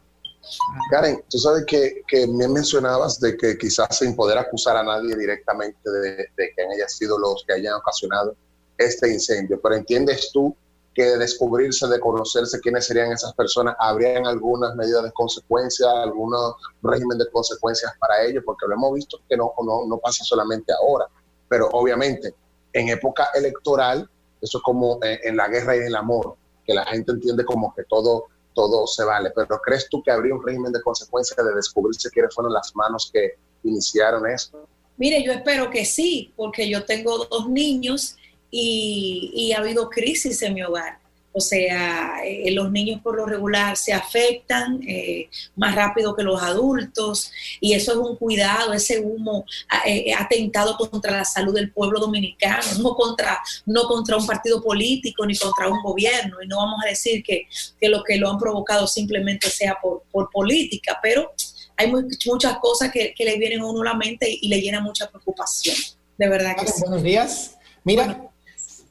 Karen, 0.90 1.22
tú 1.28 1.38
sabes 1.38 1.64
que, 1.66 2.02
me 2.28 2.48
mencionabas 2.48 3.20
de 3.20 3.36
que 3.36 3.56
quizás 3.56 3.98
sin 3.98 4.16
poder 4.16 4.38
acusar 4.38 4.76
a 4.76 4.82
nadie 4.82 5.14
directamente 5.14 5.90
de, 5.90 6.28
que 6.36 6.62
hayan 6.62 6.88
sido 6.88 7.18
los 7.18 7.44
que 7.46 7.54
hayan 7.54 7.74
ocasionado 7.74 8.34
este 8.78 9.12
incendio, 9.12 9.60
pero 9.60 9.76
entiendes 9.76 10.30
tú 10.32 10.56
que 10.94 11.04
de 11.04 11.18
descubrirse, 11.18 11.86
de 11.86 12.00
conocerse 12.00 12.58
quiénes 12.60 12.86
serían 12.86 13.12
esas 13.12 13.32
personas, 13.34 13.76
habrían 13.78 14.26
algunas 14.26 14.74
medidas 14.74 15.04
de 15.04 15.12
consecuencia, 15.12 15.86
algún 16.02 16.34
régimen 16.82 17.18
de 17.18 17.30
consecuencias 17.30 17.92
para 18.00 18.22
ellos, 18.24 18.42
porque 18.44 18.66
lo 18.66 18.74
hemos 18.74 18.94
visto 18.94 19.20
que 19.28 19.36
no, 19.36 19.52
no, 19.64 19.86
no 19.86 19.98
pasa 19.98 20.24
solamente 20.24 20.72
ahora, 20.72 21.06
pero 21.48 21.68
obviamente 21.72 22.34
en 22.72 22.88
época 22.88 23.28
electoral, 23.34 24.08
eso 24.40 24.58
es 24.58 24.64
como 24.64 24.98
en 25.02 25.36
la 25.36 25.48
guerra 25.48 25.76
y 25.76 25.80
en 25.80 25.86
el 25.86 25.96
amor, 25.96 26.36
que 26.64 26.74
la 26.74 26.84
gente 26.86 27.12
entiende 27.12 27.44
como 27.44 27.74
que 27.74 27.84
todo 27.84 28.26
todo 28.54 28.86
se 28.86 29.04
vale. 29.04 29.30
Pero 29.34 29.60
¿crees 29.64 29.88
tú 29.88 30.02
que 30.02 30.10
habría 30.10 30.34
un 30.34 30.44
régimen 30.44 30.72
de 30.72 30.82
consecuencias 30.82 31.36
de 31.36 31.54
descubrirse 31.54 32.10
quiénes 32.10 32.34
fueron 32.34 32.52
las 32.52 32.74
manos 32.74 33.10
que 33.12 33.34
iniciaron 33.64 34.28
esto? 34.28 34.68
Mire, 34.96 35.22
yo 35.24 35.32
espero 35.32 35.70
que 35.70 35.84
sí, 35.84 36.32
porque 36.36 36.68
yo 36.68 36.84
tengo 36.84 37.24
dos 37.24 37.48
niños 37.48 38.16
y, 38.50 39.32
y 39.34 39.52
ha 39.52 39.58
habido 39.58 39.88
crisis 39.88 40.42
en 40.42 40.54
mi 40.54 40.62
hogar. 40.62 40.99
O 41.32 41.40
sea, 41.40 42.22
eh, 42.24 42.50
los 42.50 42.72
niños 42.72 43.00
por 43.02 43.16
lo 43.16 43.24
regular 43.24 43.76
se 43.76 43.92
afectan 43.92 44.80
eh, 44.86 45.28
más 45.54 45.76
rápido 45.76 46.16
que 46.16 46.24
los 46.24 46.42
adultos 46.42 47.30
y 47.60 47.72
eso 47.74 47.92
es 47.92 47.98
un 47.98 48.16
cuidado, 48.16 48.72
ese 48.72 48.98
humo 48.98 49.44
eh, 49.86 50.12
atentado 50.12 50.76
contra 50.76 51.12
la 51.12 51.24
salud 51.24 51.54
del 51.54 51.72
pueblo 51.72 52.00
dominicano, 52.00 52.64
no 52.80 52.94
contra, 52.94 53.40
no 53.64 53.84
contra 53.84 54.16
un 54.16 54.26
partido 54.26 54.60
político 54.60 55.24
ni 55.24 55.36
contra 55.36 55.68
un 55.68 55.80
gobierno. 55.82 56.42
Y 56.42 56.48
no 56.48 56.56
vamos 56.56 56.80
a 56.84 56.88
decir 56.88 57.22
que, 57.22 57.46
que 57.80 57.88
lo 57.88 58.02
que 58.02 58.16
lo 58.16 58.28
han 58.28 58.38
provocado 58.38 58.88
simplemente 58.88 59.48
sea 59.50 59.78
por, 59.80 60.02
por 60.10 60.30
política, 60.30 60.98
pero 61.00 61.32
hay 61.76 61.90
muchas 62.26 62.58
cosas 62.58 62.90
que, 62.90 63.14
que, 63.14 63.24
le 63.24 63.38
vienen 63.38 63.60
a 63.60 63.66
uno 63.66 63.82
a 63.82 63.84
la 63.84 63.94
mente 63.94 64.28
y, 64.28 64.40
y 64.42 64.48
le 64.48 64.60
llena 64.60 64.80
mucha 64.80 65.08
preocupación. 65.08 65.76
De 66.18 66.28
verdad 66.28 66.56
que 66.56 66.66
sí. 66.66 66.82
Buenos 66.82 67.02
días. 67.02 67.56
Mira, 67.84 68.29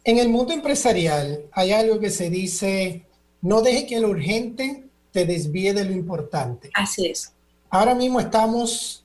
en 0.04 0.18
el 0.18 0.30
mundo 0.30 0.54
empresarial 0.54 1.46
hay 1.52 1.72
algo 1.72 2.00
que 2.00 2.10
se 2.10 2.30
dice, 2.30 3.06
no 3.42 3.62
deje 3.62 3.86
que 3.86 4.00
lo 4.00 4.10
urgente 4.10 4.86
te 5.12 5.26
desvíe 5.26 5.74
de 5.74 5.86
lo 5.86 5.92
importante. 5.92 6.70
Así 6.74 7.08
es. 7.08 7.34
Ahora 7.70 7.96
mismo 7.96 8.20
estamos 8.20 9.04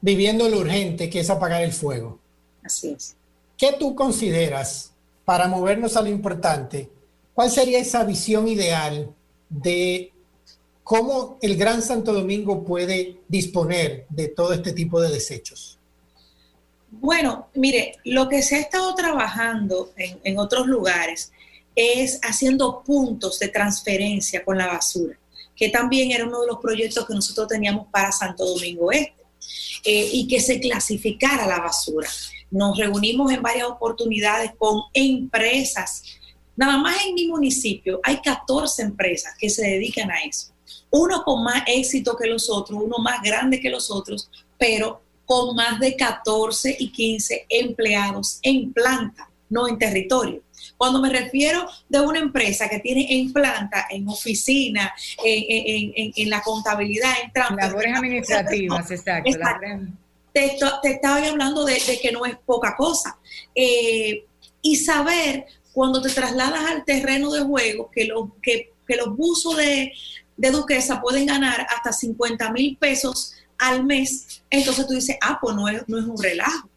viviendo 0.00 0.48
lo 0.48 0.58
urgente, 0.58 1.08
que 1.08 1.20
es 1.20 1.30
apagar 1.30 1.62
el 1.62 1.72
fuego. 1.72 2.18
Así 2.62 2.92
es. 2.96 3.16
¿Qué 3.56 3.74
tú 3.78 3.94
consideras 3.94 4.92
para 5.24 5.48
movernos 5.48 5.96
a 5.96 6.02
lo 6.02 6.08
importante? 6.08 6.90
¿Cuál 7.34 7.50
sería 7.50 7.78
esa 7.78 8.04
visión 8.04 8.48
ideal 8.48 9.14
de 9.48 10.12
cómo 10.82 11.38
el 11.40 11.56
Gran 11.56 11.82
Santo 11.82 12.12
Domingo 12.12 12.64
puede 12.64 13.20
disponer 13.28 14.06
de 14.10 14.28
todo 14.28 14.52
este 14.52 14.72
tipo 14.72 15.00
de 15.00 15.10
desechos? 15.10 15.75
Bueno, 17.00 17.48
mire, 17.54 17.96
lo 18.04 18.28
que 18.28 18.42
se 18.42 18.56
ha 18.56 18.60
estado 18.60 18.94
trabajando 18.94 19.90
en, 19.96 20.38
otros 20.38 20.66
lugares 20.66 21.32
es 21.74 22.18
haciendo 22.22 22.82
puntos 22.82 23.38
de 23.38 23.48
transferencia 23.48 24.44
con 24.44 24.56
la 24.56 24.66
basura, 24.66 25.18
que 25.54 25.68
también 25.68 26.10
era 26.10 26.24
uno 26.24 26.40
de 26.40 26.46
los 26.46 26.58
proyectos 26.58 27.06
que 27.06 27.14
nosotros 27.14 27.48
teníamos 27.48 27.86
para 27.88 28.12
Santo 28.12 28.46
Domingo 28.46 28.90
Este, 28.92 29.14
y 29.84 30.26
que 30.26 30.40
se 30.40 30.58
clasificara 30.58 31.46
la 31.46 31.58
basura. 31.58 32.08
Nos 32.50 32.78
reunimos 32.78 33.30
en 33.30 33.42
varias 33.42 33.66
oportunidades 33.68 34.52
con 34.56 34.82
empresas. 34.94 36.02
Nada 36.56 36.78
más 36.78 36.96
en 37.04 37.14
mi 37.14 37.28
municipio 37.28 38.00
hay 38.02 38.20
14 38.20 38.82
empresas 38.82 39.34
que 39.38 39.50
se 39.50 39.66
dedican 39.66 40.10
a 40.10 40.22
eso. 40.22 40.52
Uno 40.90 41.22
con 41.24 41.44
más 41.44 41.62
éxito 41.66 42.16
que 42.16 42.26
los 42.26 42.48
otros, 42.48 42.80
uno 42.82 42.98
más 42.98 43.20
grande 43.22 43.60
que 43.60 43.70
los 43.70 43.90
otros, 43.90 44.30
pero 44.58 45.02
con 45.26 45.54
más 45.54 45.78
de 45.80 45.96
14 45.96 46.76
y 46.78 46.90
15 46.90 47.46
empleados 47.48 48.38
en 48.42 48.72
planta, 48.72 49.28
no 49.50 49.68
en 49.68 49.78
territorio. 49.78 50.42
Cuando 50.76 51.00
me 51.00 51.10
refiero 51.10 51.66
de 51.88 52.00
una 52.00 52.18
empresa 52.18 52.68
que 52.68 52.78
tiene 52.78 53.06
en 53.18 53.32
planta, 53.32 53.86
en 53.90 54.08
oficina, 54.08 54.94
en, 55.22 55.92
en, 55.96 56.12
en, 56.16 56.30
la 56.30 56.42
contabilidad, 56.42 57.12
en 57.22 57.32
trámite. 57.32 57.66
Labores 57.66 57.96
administrativas, 57.96 58.90
exacto. 58.90 59.30
exacto. 59.30 59.66
Te, 60.32 60.58
te, 60.82 60.90
estaba 60.90 61.26
hablando 61.26 61.64
de, 61.64 61.74
de, 61.86 61.98
que 62.00 62.12
no 62.12 62.26
es 62.26 62.36
poca 62.44 62.76
cosa. 62.76 63.18
Eh, 63.54 64.24
y 64.60 64.76
saber 64.76 65.46
cuando 65.72 66.00
te 66.02 66.10
trasladas 66.10 66.70
al 66.70 66.84
terreno 66.84 67.30
de 67.32 67.42
juego 67.42 67.90
que, 67.90 68.04
lo, 68.04 68.36
que, 68.42 68.72
que 68.86 68.96
los 68.96 69.16
buzos 69.16 69.56
de, 69.56 69.92
de 70.36 70.50
Duquesa 70.50 71.00
pueden 71.00 71.26
ganar 71.26 71.66
hasta 71.74 71.92
50 71.92 72.52
mil 72.52 72.76
pesos 72.76 73.35
al 73.58 73.84
mes, 73.84 74.42
entonces 74.50 74.86
tú 74.86 74.94
dices, 74.94 75.16
ah, 75.20 75.38
pues 75.40 75.56
no 75.56 75.68
es, 75.68 75.82
no 75.88 75.98
es 75.98 76.04
un 76.04 76.22
relajo. 76.22 76.68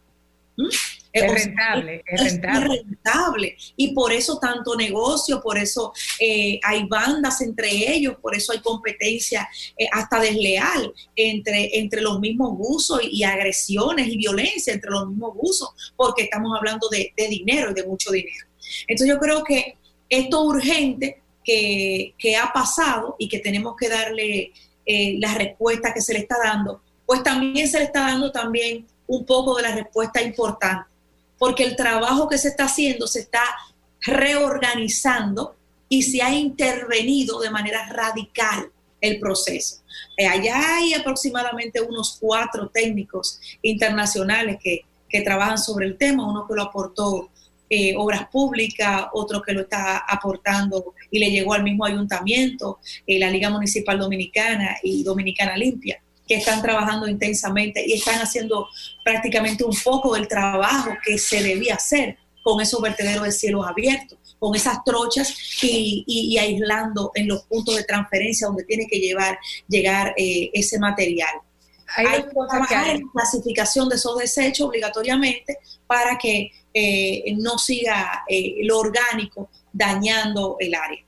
¿Mm? 0.56 0.68
Es 1.12 1.32
rentable, 1.32 2.04
es, 2.06 2.20
es, 2.20 2.32
rentable. 2.32 2.74
es, 2.74 2.82
rentable. 2.86 3.56
Y 3.76 3.92
por 3.94 4.12
eso 4.12 4.38
tanto 4.38 4.76
negocio, 4.76 5.42
por 5.42 5.58
eso 5.58 5.92
eh, 6.20 6.60
hay 6.62 6.84
bandas 6.86 7.40
entre 7.40 7.68
ellos, 7.68 8.16
por 8.22 8.36
eso 8.36 8.52
hay 8.52 8.60
competencia 8.60 9.48
eh, 9.76 9.86
hasta 9.90 10.20
desleal 10.20 10.92
entre, 11.16 11.78
entre 11.78 12.00
los 12.00 12.20
mismos 12.20 12.54
usos 12.58 13.02
y, 13.02 13.18
y, 13.18 13.24
agresiones 13.24 14.06
y 14.06 14.18
violencia 14.18 14.72
entre 14.72 14.90
los 14.90 15.08
mismos 15.08 15.32
usos, 15.40 15.70
porque 15.96 16.22
estamos 16.22 16.56
hablando 16.56 16.88
de, 16.88 17.12
de, 17.16 17.28
dinero 17.28 17.72
y 17.72 17.74
de 17.74 17.84
mucho 17.84 18.12
dinero. 18.12 18.46
Entonces 18.86 19.08
yo 19.08 19.18
creo 19.18 19.42
que 19.42 19.76
esto 20.08 20.44
urgente 20.44 21.20
que, 21.44 22.14
que 22.18 22.36
ha 22.36 22.52
pasado 22.52 23.16
y 23.18 23.28
que 23.28 23.40
tenemos 23.40 23.74
que 23.76 23.88
darle 23.88 24.52
eh, 24.92 25.18
la 25.20 25.34
respuesta 25.34 25.94
que 25.94 26.00
se 26.00 26.12
le 26.12 26.18
está 26.18 26.36
dando, 26.42 26.82
pues 27.06 27.22
también 27.22 27.68
se 27.68 27.78
le 27.78 27.84
está 27.84 28.00
dando 28.00 28.32
también 28.32 28.88
un 29.06 29.24
poco 29.24 29.54
de 29.54 29.62
la 29.62 29.72
respuesta 29.72 30.20
importante, 30.20 30.90
porque 31.38 31.62
el 31.62 31.76
trabajo 31.76 32.28
que 32.28 32.38
se 32.38 32.48
está 32.48 32.64
haciendo 32.64 33.06
se 33.06 33.20
está 33.20 33.44
reorganizando 34.00 35.54
y 35.88 36.02
se 36.02 36.22
ha 36.22 36.34
intervenido 36.34 37.38
de 37.38 37.50
manera 37.50 37.86
radical 37.86 38.72
el 39.00 39.20
proceso. 39.20 39.76
Eh, 40.16 40.26
allá 40.26 40.78
hay 40.78 40.94
aproximadamente 40.94 41.80
unos 41.80 42.18
cuatro 42.20 42.68
técnicos 42.68 43.38
internacionales 43.62 44.58
que, 44.60 44.80
que 45.08 45.20
trabajan 45.20 45.58
sobre 45.58 45.86
el 45.86 45.96
tema, 45.96 46.28
uno 46.28 46.48
que 46.48 46.54
lo 46.54 46.62
aportó 46.62 47.30
eh, 47.72 47.94
obras 47.96 48.28
públicas, 48.28 49.06
otro 49.12 49.40
que 49.40 49.52
lo 49.52 49.60
está 49.60 49.98
aportando 49.98 50.92
y 51.08 51.20
le 51.20 51.30
llegó 51.30 51.54
al 51.54 51.62
mismo 51.62 51.84
ayuntamiento, 51.84 52.80
eh, 53.06 53.20
la 53.20 53.30
Liga 53.30 53.48
Municipal 53.48 53.96
Dominicana 53.96 54.76
y 54.82 55.04
Dominicana 55.04 55.56
Limpia, 55.56 56.02
que 56.26 56.34
están 56.34 56.60
trabajando 56.62 57.06
intensamente 57.06 57.84
y 57.86 57.92
están 57.92 58.18
haciendo 58.20 58.66
prácticamente 59.04 59.62
un 59.62 59.76
poco 59.84 60.14
del 60.14 60.26
trabajo 60.26 60.90
que 61.04 61.16
se 61.16 61.44
debía 61.44 61.76
hacer 61.76 62.18
con 62.42 62.60
esos 62.60 62.80
vertederos 62.80 63.22
de 63.22 63.32
cielos 63.32 63.64
abiertos, 63.64 64.18
con 64.40 64.56
esas 64.56 64.82
trochas 64.84 65.32
y, 65.62 66.02
y, 66.08 66.34
y, 66.34 66.38
aislando 66.38 67.12
en 67.14 67.28
los 67.28 67.44
puntos 67.44 67.76
de 67.76 67.84
transferencia 67.84 68.48
donde 68.48 68.64
tiene 68.64 68.88
que 68.88 68.98
llevar, 68.98 69.38
llegar 69.68 70.12
eh, 70.16 70.50
ese 70.54 70.78
material. 70.80 71.40
Hay, 71.96 72.06
hay 72.06 72.22
que 72.22 72.30
trabajar 72.48 72.88
en 72.88 73.02
la 73.02 73.10
clasificación 73.12 73.88
de 73.88 73.96
esos 73.96 74.16
desechos 74.18 74.68
obligatoriamente 74.68 75.58
para 75.86 76.16
que 76.18 76.50
eh, 76.72 77.34
no 77.38 77.58
siga 77.58 78.24
eh, 78.28 78.56
lo 78.62 78.78
orgánico 78.78 79.50
dañando 79.72 80.56
el 80.60 80.74
área. 80.74 81.04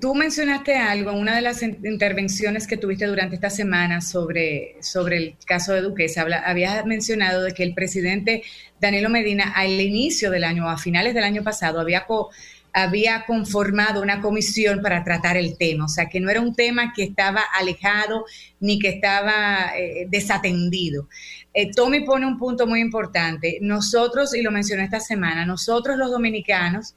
Tú 0.00 0.14
mencionaste 0.14 0.76
algo 0.76 1.10
en 1.10 1.18
una 1.18 1.34
de 1.34 1.40
las 1.42 1.60
intervenciones 1.60 2.68
que 2.68 2.76
tuviste 2.76 3.06
durante 3.06 3.34
esta 3.34 3.50
semana 3.50 4.00
sobre, 4.00 4.76
sobre 4.80 5.16
el 5.16 5.36
caso 5.44 5.72
de 5.72 5.80
Duquesa. 5.80 6.22
Habla, 6.22 6.44
habías 6.46 6.86
mencionado 6.86 7.42
de 7.42 7.50
que 7.50 7.64
el 7.64 7.74
presidente 7.74 8.44
Danilo 8.80 9.10
Medina 9.10 9.52
al 9.56 9.80
inicio 9.80 10.30
del 10.30 10.44
año, 10.44 10.70
a 10.70 10.78
finales 10.78 11.12
del 11.12 11.24
año 11.24 11.42
pasado, 11.42 11.80
había, 11.80 12.06
co, 12.06 12.30
había 12.74 13.24
conformado 13.24 14.02
una 14.02 14.20
comisión 14.20 14.82
para 14.82 15.04
tratar 15.04 15.36
el 15.36 15.56
tema. 15.56 15.84
O 15.84 15.88
sea, 15.88 16.08
que 16.08 16.18
no 16.18 16.28
era 16.28 16.40
un 16.40 16.54
tema 16.54 16.92
que 16.92 17.04
estaba 17.04 17.40
alejado 17.54 18.26
ni 18.58 18.80
que 18.80 18.88
estaba 18.88 19.72
eh, 19.78 20.06
desatendido. 20.10 21.08
Eh, 21.54 21.70
Tommy 21.70 22.00
pone 22.00 22.26
un 22.26 22.36
punto 22.36 22.66
muy 22.66 22.80
importante. 22.80 23.58
Nosotros, 23.62 24.34
y 24.34 24.42
lo 24.42 24.50
mencioné 24.50 24.84
esta 24.84 24.98
semana, 24.98 25.46
nosotros 25.46 25.96
los 25.96 26.10
dominicanos 26.10 26.96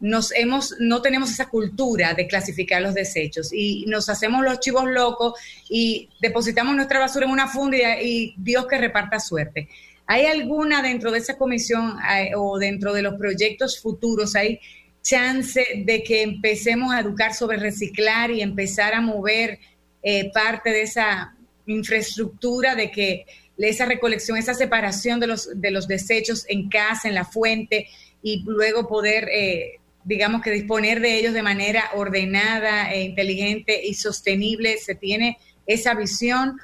nos 0.00 0.32
hemos, 0.32 0.76
no 0.78 1.02
tenemos 1.02 1.30
esa 1.30 1.48
cultura 1.48 2.14
de 2.14 2.26
clasificar 2.26 2.80
los 2.80 2.94
desechos 2.94 3.52
y 3.52 3.84
nos 3.86 4.08
hacemos 4.08 4.44
los 4.44 4.60
chivos 4.60 4.84
locos 4.86 5.34
y 5.68 6.08
depositamos 6.20 6.74
nuestra 6.74 7.00
basura 7.00 7.26
en 7.26 7.32
una 7.32 7.48
funda 7.48 8.00
y, 8.00 8.34
Dios 8.38 8.66
que 8.66 8.78
reparta 8.78 9.20
suerte. 9.20 9.68
¿Hay 10.06 10.24
alguna 10.24 10.80
dentro 10.80 11.10
de 11.10 11.18
esa 11.18 11.36
comisión 11.36 11.96
o 12.34 12.58
dentro 12.58 12.94
de 12.94 13.02
los 13.02 13.16
proyectos 13.16 13.78
futuros, 13.78 14.36
hay 14.36 14.58
chance 15.02 15.64
de 15.84 16.02
que 16.02 16.22
empecemos 16.22 16.92
a 16.92 17.00
educar 17.00 17.34
sobre 17.34 17.58
reciclar 17.58 18.30
y 18.30 18.42
empezar 18.42 18.94
a 18.94 19.00
mover 19.00 19.58
eh, 20.02 20.30
parte 20.32 20.70
de 20.70 20.82
esa 20.82 21.34
infraestructura 21.66 22.74
de 22.74 22.90
que 22.90 23.26
esa 23.58 23.86
recolección, 23.86 24.38
esa 24.38 24.54
separación 24.54 25.18
de 25.20 25.26
los, 25.26 25.60
de 25.60 25.70
los 25.70 25.88
desechos 25.88 26.44
en 26.48 26.68
casa, 26.68 27.08
en 27.08 27.14
la 27.14 27.24
fuente, 27.24 27.88
y 28.22 28.42
luego 28.44 28.88
poder, 28.88 29.28
eh, 29.32 29.80
digamos 30.04 30.42
que 30.42 30.50
disponer 30.50 31.00
de 31.00 31.18
ellos 31.18 31.34
de 31.34 31.42
manera 31.42 31.90
ordenada 31.94 32.92
e 32.92 33.02
inteligente 33.02 33.80
y 33.84 33.94
sostenible, 33.94 34.78
se 34.78 34.94
tiene 34.94 35.38
esa 35.66 35.94
visión 35.94 36.58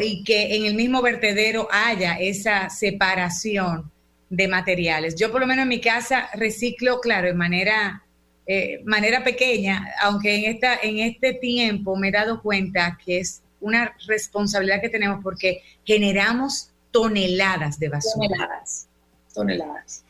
y 0.00 0.24
que 0.24 0.56
en 0.56 0.66
el 0.66 0.74
mismo 0.74 1.00
vertedero 1.00 1.68
haya 1.70 2.18
esa 2.18 2.68
separación 2.70 3.90
de 4.30 4.48
materiales. 4.48 5.16
Yo 5.16 5.30
por 5.30 5.40
lo 5.40 5.46
menos 5.46 5.64
en 5.64 5.68
mi 5.68 5.80
casa 5.80 6.30
reciclo, 6.34 7.00
claro, 7.00 7.26
de 7.26 7.34
manera, 7.34 8.02
eh, 8.46 8.80
manera 8.84 9.22
pequeña, 9.22 9.92
aunque 10.00 10.36
en, 10.36 10.44
esta, 10.44 10.78
en 10.82 11.00
este 11.00 11.34
tiempo 11.34 11.96
me 11.96 12.08
he 12.08 12.12
dado 12.12 12.40
cuenta 12.40 12.98
que 13.04 13.18
es 13.18 13.42
una 13.60 13.94
responsabilidad 14.06 14.80
que 14.80 14.88
tenemos 14.88 15.22
porque 15.22 15.62
generamos 15.84 16.70
toneladas 16.92 17.78
de 17.78 17.88
basura. 17.88 18.28
Toneladas, 18.28 18.86
toneladas. 19.34 20.04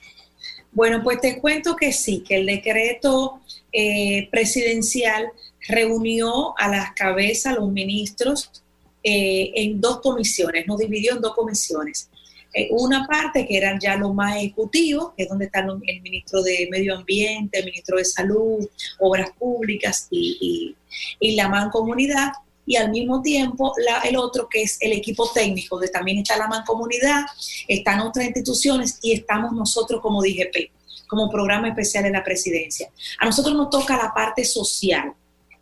Bueno, 0.72 1.02
pues 1.02 1.20
te 1.20 1.40
cuento 1.40 1.74
que 1.74 1.92
sí, 1.92 2.22
que 2.26 2.36
el 2.36 2.46
decreto 2.46 3.40
eh, 3.72 4.28
presidencial 4.30 5.32
reunió 5.66 6.56
a 6.58 6.68
las 6.68 6.92
cabezas, 6.92 7.56
los 7.56 7.70
ministros, 7.70 8.62
eh, 9.02 9.50
en 9.54 9.80
dos 9.80 10.00
comisiones, 10.00 10.66
nos 10.66 10.78
dividió 10.78 11.14
en 11.14 11.22
dos 11.22 11.34
comisiones. 11.34 12.08
Eh, 12.52 12.68
una 12.72 13.06
parte 13.06 13.46
que 13.46 13.56
era 13.56 13.78
ya 13.78 13.96
lo 13.96 14.12
más 14.12 14.36
ejecutivo, 14.36 15.14
que 15.16 15.24
es 15.24 15.28
donde 15.28 15.44
están 15.46 15.68
el 15.86 16.00
ministro 16.02 16.42
de 16.42 16.68
Medio 16.70 16.96
Ambiente, 16.96 17.58
el 17.58 17.66
ministro 17.66 17.96
de 17.96 18.04
Salud, 18.04 18.68
Obras 18.98 19.30
Públicas 19.38 20.08
y, 20.10 20.74
y, 21.20 21.36
la 21.36 21.48
mancomunidad, 21.48 22.32
y 22.66 22.76
al 22.76 22.90
mismo 22.90 23.22
tiempo 23.22 23.72
el 24.04 24.16
otro 24.16 24.48
que 24.48 24.62
es 24.62 24.78
el 24.80 24.92
equipo 24.92 25.30
técnico, 25.32 25.76
donde 25.76 25.90
también 25.90 26.18
está 26.18 26.36
la 26.36 26.48
mancomunidad, 26.48 27.24
están 27.68 28.00
otras 28.00 28.26
instituciones 28.26 28.98
y 29.00 29.12
estamos 29.12 29.52
nosotros 29.52 30.00
como 30.00 30.20
DGP, 30.20 30.72
como 31.06 31.30
programa 31.30 31.68
especial 31.68 32.04
de 32.04 32.10
la 32.10 32.24
presidencia. 32.24 32.90
A 33.20 33.26
nosotros 33.26 33.54
nos 33.54 33.70
toca 33.70 33.96
la 33.96 34.12
parte 34.12 34.44
social, 34.44 35.12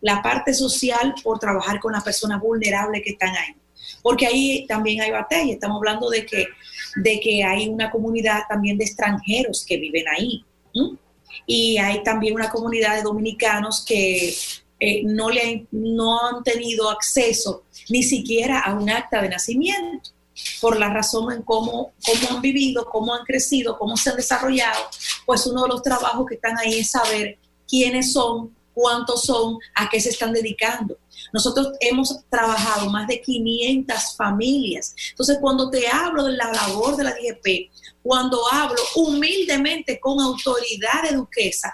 la 0.01 0.21
parte 0.21 0.53
social 0.53 1.13
por 1.23 1.37
trabajar 1.37 1.79
con 1.79 1.93
las 1.93 2.03
personas 2.03 2.41
vulnerables 2.41 3.03
que 3.03 3.11
están 3.11 3.29
ahí. 3.29 3.55
Porque 4.01 4.27
ahí 4.27 4.65
también 4.67 5.01
hay 5.01 5.11
batalla, 5.11 5.53
estamos 5.53 5.77
hablando 5.77 6.09
de 6.09 6.25
que, 6.25 6.47
de 6.95 7.19
que 7.19 7.43
hay 7.43 7.67
una 7.67 7.89
comunidad 7.89 8.41
también 8.47 8.77
de 8.77 8.85
extranjeros 8.85 9.65
que 9.67 9.77
viven 9.77 10.05
ahí. 10.07 10.43
Y 11.45 11.77
hay 11.77 12.03
también 12.03 12.35
una 12.35 12.49
comunidad 12.49 12.95
de 12.95 13.03
dominicanos 13.03 13.83
que 13.85 14.35
eh, 14.79 15.03
no, 15.03 15.29
le, 15.29 15.67
no 15.71 16.19
han 16.25 16.43
tenido 16.43 16.89
acceso 16.89 17.63
ni 17.89 18.03
siquiera 18.03 18.59
a 18.59 18.73
un 18.73 18.89
acta 18.89 19.21
de 19.21 19.29
nacimiento 19.29 20.11
por 20.61 20.79
la 20.79 20.89
razón 20.89 21.33
en 21.33 21.41
cómo, 21.41 21.91
cómo 22.05 22.37
han 22.37 22.41
vivido, 22.41 22.85
cómo 22.85 23.13
han 23.13 23.25
crecido, 23.25 23.77
cómo 23.77 23.97
se 23.97 24.11
han 24.11 24.15
desarrollado, 24.15 24.79
pues 25.25 25.45
uno 25.45 25.63
de 25.63 25.67
los 25.69 25.83
trabajos 25.83 26.25
que 26.27 26.35
están 26.35 26.57
ahí 26.57 26.79
es 26.79 26.91
saber 26.91 27.37
quiénes 27.67 28.13
son, 28.13 28.55
cuántos 28.79 29.23
son, 29.23 29.57
a 29.75 29.89
qué 29.89 29.99
se 29.99 30.09
están 30.09 30.31
dedicando. 30.31 30.97
Nosotros 31.33 31.73
hemos 31.81 32.17
trabajado 32.29 32.89
más 32.89 33.07
de 33.09 33.21
500 33.21 34.15
familias. 34.15 34.95
Entonces, 35.09 35.37
cuando 35.41 35.69
te 35.69 35.85
hablo 35.89 36.23
de 36.23 36.37
la 36.37 36.49
labor 36.49 36.95
de 36.95 37.03
la 37.03 37.11
DGP, 37.11 37.69
cuando 38.01 38.41
hablo 38.49 38.81
humildemente 38.95 39.99
con 39.99 40.21
autoridad 40.21 41.03
de 41.09 41.17
Duquesa, 41.17 41.73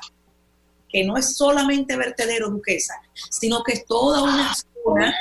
que 0.90 1.04
no 1.04 1.16
es 1.16 1.38
solamente 1.38 1.96
vertedero 1.96 2.50
Duquesa, 2.50 2.96
sino 3.30 3.62
que 3.62 3.74
es 3.74 3.86
toda 3.86 4.24
una 4.24 4.56
zona, 4.56 5.14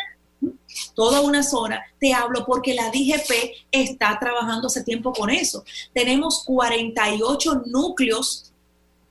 toda 0.94 1.20
una 1.20 1.42
zona, 1.42 1.82
te 2.00 2.14
hablo 2.14 2.46
porque 2.46 2.72
la 2.72 2.86
DGP 2.86 3.30
está 3.70 4.18
trabajando 4.18 4.68
hace 4.68 4.82
tiempo 4.84 5.12
con 5.12 5.28
eso. 5.28 5.64
Tenemos 5.92 6.44
48 6.46 7.64
núcleos 7.66 8.53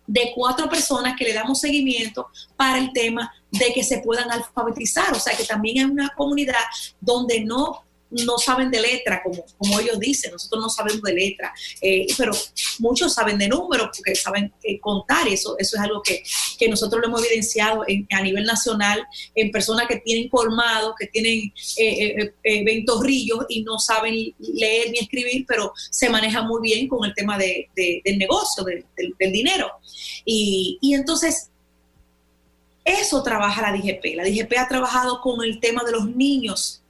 de 0.05 0.31
cuatro 0.35 0.69
personas 0.69 1.15
que 1.17 1.25
le 1.25 1.33
damos 1.33 1.59
seguimiento 1.59 2.27
para 2.55 2.77
el 2.77 2.91
tema 2.93 3.33
de 3.51 3.73
que 3.73 3.83
se 3.83 3.99
puedan 3.99 4.29
alfabetizar. 4.31 5.13
O 5.13 5.19
sea, 5.19 5.35
que 5.35 5.45
también 5.45 5.77
hay 5.79 5.91
una 5.91 6.09
comunidad 6.15 6.63
donde 6.99 7.41
no 7.41 7.83
no 8.25 8.37
saben 8.37 8.69
de 8.71 8.81
letra, 8.81 9.21
como, 9.23 9.45
como 9.57 9.79
ellos 9.79 9.99
dicen, 9.99 10.31
nosotros 10.31 10.61
no 10.61 10.69
sabemos 10.69 11.01
de 11.01 11.13
letra, 11.13 11.53
eh, 11.81 12.07
pero 12.17 12.31
muchos 12.79 13.13
saben 13.13 13.37
de 13.37 13.47
números 13.47 13.89
porque 13.95 14.15
saben 14.15 14.53
eh, 14.63 14.79
contar, 14.79 15.27
eso, 15.27 15.55
eso 15.57 15.77
es 15.77 15.81
algo 15.81 16.01
que, 16.01 16.23
nosotros 16.69 17.01
lo 17.01 17.09
hemos 17.09 17.25
evidenciado 17.25 17.83
a 17.83 18.21
nivel 18.21 18.45
nacional 18.45 19.05
en 19.35 19.51
personas 19.51 19.85
que 19.85 19.97
tienen 19.97 20.29
colmado, 20.29 20.95
que 20.97 21.07
tienen 21.07 21.53
eh, 21.75 22.63
ventorrillos 22.63 23.39
y 23.49 23.63
no 23.63 23.79
saben 23.79 24.33
leer 24.39 24.91
ni 24.91 24.99
escribir, 24.99 25.43
pero 25.45 25.73
se 25.75 26.09
manejan 26.09 26.47
muy 26.47 26.61
bien 26.61 26.87
con 26.87 27.03
el 27.03 27.13
tema 27.13 27.37
de, 27.37 27.67
del 27.75 28.17
negocio, 28.17 28.63
del, 28.63 28.85
dinero. 29.33 29.71
Y, 30.23 30.77
y 30.81 30.93
entonces, 30.93 31.49
eso 32.85 33.23
trabaja 33.23 33.61
la 33.61 33.77
DGP. 33.77 34.15
La 34.15 34.23
DGP 34.23 34.57
ha 34.57 34.67
trabajado 34.69 35.19
con 35.19 35.43
el 35.43 35.59
tema 35.59 35.83
de 35.83 35.91
los 35.91 36.05
niños 36.05 36.82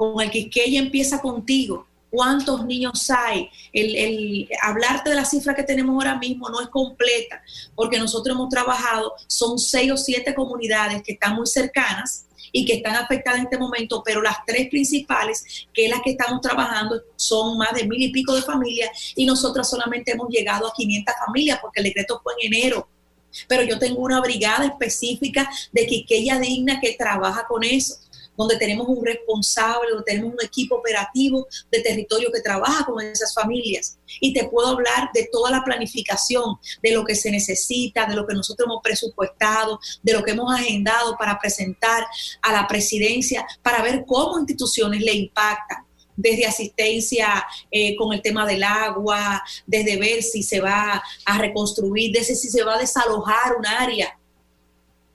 con 0.00 0.18
el 0.18 0.30
que 0.30 0.64
ella 0.64 0.80
empieza 0.80 1.20
contigo. 1.20 1.86
¿Cuántos 2.08 2.64
niños 2.64 3.10
hay? 3.10 3.50
El, 3.70 4.48
hablarte 4.62 5.10
de 5.10 5.16
la 5.16 5.26
cifra 5.26 5.54
que 5.54 5.62
tenemos 5.62 5.92
ahora 5.92 6.16
mismo 6.16 6.48
no 6.48 6.62
es 6.62 6.68
completa, 6.68 7.42
porque 7.74 7.98
nosotros 7.98 8.34
hemos 8.34 8.48
trabajado, 8.48 9.12
son 9.26 9.58
seis 9.58 9.92
o 9.92 9.98
siete 9.98 10.34
comunidades 10.34 11.02
que 11.02 11.12
están 11.12 11.34
muy 11.34 11.46
cercanas 11.46 12.24
y 12.50 12.64
que 12.64 12.76
están 12.76 12.96
afectadas 12.96 13.40
en 13.40 13.44
este 13.44 13.58
momento, 13.58 14.02
pero 14.02 14.22
las 14.22 14.38
tres 14.46 14.70
principales, 14.70 15.66
que 15.74 15.84
es 15.84 15.90
las 15.90 16.00
que 16.00 16.12
estamos 16.12 16.40
trabajando, 16.40 16.98
son 17.16 17.58
más 17.58 17.74
de 17.74 17.86
mil 17.86 18.00
y 18.00 18.10
pico 18.10 18.34
de 18.34 18.40
familias 18.40 19.12
y 19.16 19.26
nosotros 19.26 19.68
solamente 19.68 20.12
hemos 20.12 20.30
llegado 20.30 20.66
a 20.66 20.72
500 20.72 21.14
familias 21.26 21.58
porque 21.60 21.80
el 21.80 21.84
decreto 21.84 22.22
fue 22.22 22.32
en 22.40 22.54
enero. 22.54 22.88
Pero 23.46 23.64
yo 23.64 23.78
tengo 23.78 24.00
una 24.00 24.22
brigada 24.22 24.64
específica 24.64 25.50
de 25.72 25.86
Quiqueya 25.86 26.38
Digna 26.38 26.80
que 26.80 26.96
trabaja 26.98 27.46
con 27.46 27.62
eso 27.64 27.96
donde 28.40 28.56
tenemos 28.56 28.88
un 28.88 29.04
responsable, 29.04 29.90
donde 29.90 30.04
tenemos 30.04 30.32
un 30.32 30.44
equipo 30.44 30.76
operativo 30.76 31.46
de 31.70 31.80
territorio 31.80 32.30
que 32.32 32.40
trabaja 32.40 32.84
con 32.84 33.00
esas 33.04 33.34
familias. 33.34 33.98
Y 34.20 34.32
te 34.32 34.48
puedo 34.48 34.68
hablar 34.68 35.10
de 35.14 35.28
toda 35.30 35.50
la 35.50 35.62
planificación, 35.62 36.56
de 36.82 36.92
lo 36.92 37.04
que 37.04 37.14
se 37.14 37.30
necesita, 37.30 38.06
de 38.06 38.14
lo 38.14 38.26
que 38.26 38.34
nosotros 38.34 38.66
hemos 38.66 38.82
presupuestado, 38.82 39.78
de 40.02 40.12
lo 40.12 40.22
que 40.24 40.32
hemos 40.32 40.52
agendado 40.52 41.16
para 41.18 41.38
presentar 41.38 42.04
a 42.42 42.52
la 42.52 42.66
presidencia, 42.66 43.46
para 43.62 43.82
ver 43.82 44.04
cómo 44.06 44.38
instituciones 44.38 45.02
le 45.02 45.12
impactan 45.12 45.84
desde 46.16 46.46
asistencia 46.46 47.46
eh, 47.70 47.96
con 47.96 48.12
el 48.12 48.20
tema 48.20 48.46
del 48.46 48.62
agua, 48.62 49.42
desde 49.66 49.96
ver 49.96 50.22
si 50.22 50.42
se 50.42 50.60
va 50.60 51.02
a 51.24 51.38
reconstruir, 51.38 52.12
desde 52.12 52.34
si 52.34 52.48
se 52.48 52.62
va 52.62 52.74
a 52.74 52.78
desalojar 52.78 53.56
un 53.58 53.66
área 53.66 54.19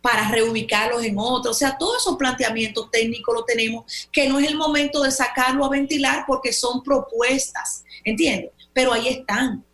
para 0.06 0.30
reubicarlos 0.30 1.04
en 1.04 1.16
otro. 1.18 1.50
O 1.50 1.54
sea, 1.56 1.80
todos 1.80 2.04
esos 2.04 2.16
planteamientos 2.16 2.92
técnicos 2.92 3.34
lo 3.34 3.44
tenemos, 3.44 4.08
que 4.12 4.30
no 4.30 4.38
es 4.38 4.48
el 4.48 4.56
momento 4.56 5.02
de 5.02 5.10
sacarlo 5.10 5.66
a 5.66 5.70
ventilar 5.70 6.26
porque 6.28 6.54
son 6.54 6.84
propuestas, 6.84 7.84
¿entiendes? 8.04 8.52
Pero 8.72 8.94
ahí 8.94 9.08
están. 9.08 9.66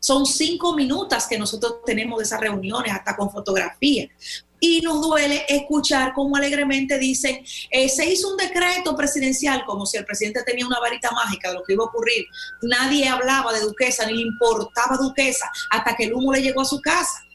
Son 0.00 0.26
cinco 0.26 0.74
minutos 0.74 1.28
que 1.28 1.38
nosotros 1.38 1.84
tenemos 1.86 2.18
de 2.18 2.24
esas 2.24 2.40
reuniones, 2.40 2.92
hasta 2.92 3.14
con 3.14 3.30
fotografía. 3.30 4.10
Y 4.58 4.80
nos 4.80 5.00
duele 5.00 5.44
escuchar 5.48 6.12
cómo 6.14 6.34
alegremente 6.34 6.98
dicen, 6.98 7.44
eh, 7.70 7.88
se 7.88 8.06
hizo 8.06 8.30
un 8.30 8.36
decreto 8.36 8.96
presidencial, 8.96 9.64
como 9.64 9.86
si 9.86 9.98
el 9.98 10.04
presidente 10.04 10.42
tenía 10.42 10.66
una 10.66 10.80
varita 10.80 11.12
mágica 11.12 11.50
de 11.50 11.54
lo 11.54 11.62
que 11.62 11.74
iba 11.74 11.84
a 11.84 11.86
ocurrir. 11.86 12.26
Nadie 12.62 13.08
hablaba 13.08 13.52
de 13.52 13.60
Duquesa, 13.60 14.04
ni 14.06 14.14
le 14.14 14.22
importaba 14.22 14.96
Duquesa, 14.96 15.48
hasta 15.70 15.94
que 15.94 16.06
el 16.06 16.14
humo 16.14 16.32
le 16.32 16.42
llegó 16.42 16.62
a 16.62 16.64
su 16.64 16.80
casa. 16.80 17.25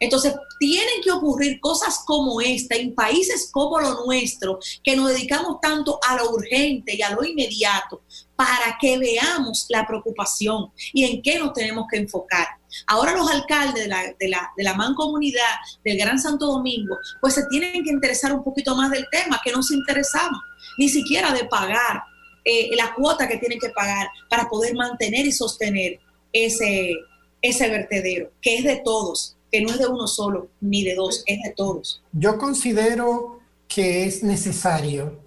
Entonces, 0.00 0.34
tienen 0.58 1.02
que 1.04 1.12
ocurrir 1.12 1.60
cosas 1.60 2.02
como 2.06 2.40
esta 2.40 2.74
en 2.74 2.94
países 2.94 3.50
como 3.52 3.78
lo 3.78 4.06
nuestro, 4.06 4.58
que 4.82 4.96
nos 4.96 5.08
dedicamos 5.10 5.60
tanto 5.60 6.00
a 6.02 6.16
lo 6.16 6.30
urgente 6.30 6.96
y 6.96 7.02
a 7.02 7.10
lo 7.10 7.22
inmediato, 7.22 8.02
para 8.34 8.78
que 8.80 8.98
veamos 8.98 9.66
la 9.68 9.86
preocupación 9.86 10.72
y 10.94 11.04
en 11.04 11.22
qué 11.22 11.38
nos 11.38 11.52
tenemos 11.52 11.84
que 11.90 11.98
enfocar. 11.98 12.46
Ahora 12.86 13.14
los 13.14 13.30
alcaldes 13.30 13.82
de 13.82 13.88
la, 13.88 14.14
de 14.18 14.28
la, 14.28 14.50
de 14.56 14.64
la 14.64 14.74
mancomunidad 14.74 15.56
del 15.84 15.98
Gran 15.98 16.18
Santo 16.18 16.46
Domingo, 16.46 16.96
pues 17.20 17.34
se 17.34 17.46
tienen 17.50 17.84
que 17.84 17.90
interesar 17.90 18.32
un 18.32 18.42
poquito 18.42 18.74
más 18.74 18.90
del 18.90 19.06
tema, 19.10 19.40
que 19.44 19.52
no 19.52 19.62
se 19.62 19.74
interesamos, 19.74 20.40
ni 20.78 20.88
siquiera 20.88 21.32
de 21.32 21.44
pagar 21.44 22.04
eh, 22.44 22.74
la 22.74 22.94
cuota 22.94 23.28
que 23.28 23.36
tienen 23.36 23.58
que 23.58 23.68
pagar 23.68 24.08
para 24.30 24.48
poder 24.48 24.74
mantener 24.74 25.26
y 25.26 25.32
sostener 25.32 26.00
ese, 26.32 26.94
ese 27.42 27.68
vertedero, 27.68 28.32
que 28.40 28.56
es 28.56 28.64
de 28.64 28.80
todos 28.82 29.36
que 29.50 29.60
no 29.60 29.70
es 29.70 29.78
de 29.78 29.86
uno 29.86 30.06
solo 30.06 30.48
ni 30.60 30.84
de 30.84 30.94
dos, 30.94 31.22
es 31.26 31.42
de 31.42 31.50
todos. 31.50 32.02
Yo 32.12 32.38
considero 32.38 33.40
que 33.66 34.04
es 34.04 34.22
necesario 34.22 35.18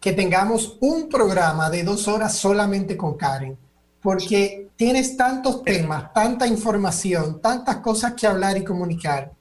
que 0.00 0.12
tengamos 0.12 0.76
un 0.80 1.08
programa 1.08 1.70
de 1.70 1.82
dos 1.82 2.08
horas 2.08 2.36
solamente 2.36 2.96
con 2.96 3.16
Karen, 3.16 3.56
porque 4.02 4.68
tienes 4.76 5.16
tantos 5.16 5.62
temas, 5.62 6.12
tanta 6.12 6.46
información, 6.46 7.40
tantas 7.40 7.76
cosas 7.76 8.12
que 8.12 8.26
hablar 8.26 8.56
y 8.58 8.64
comunicar, 8.64 9.32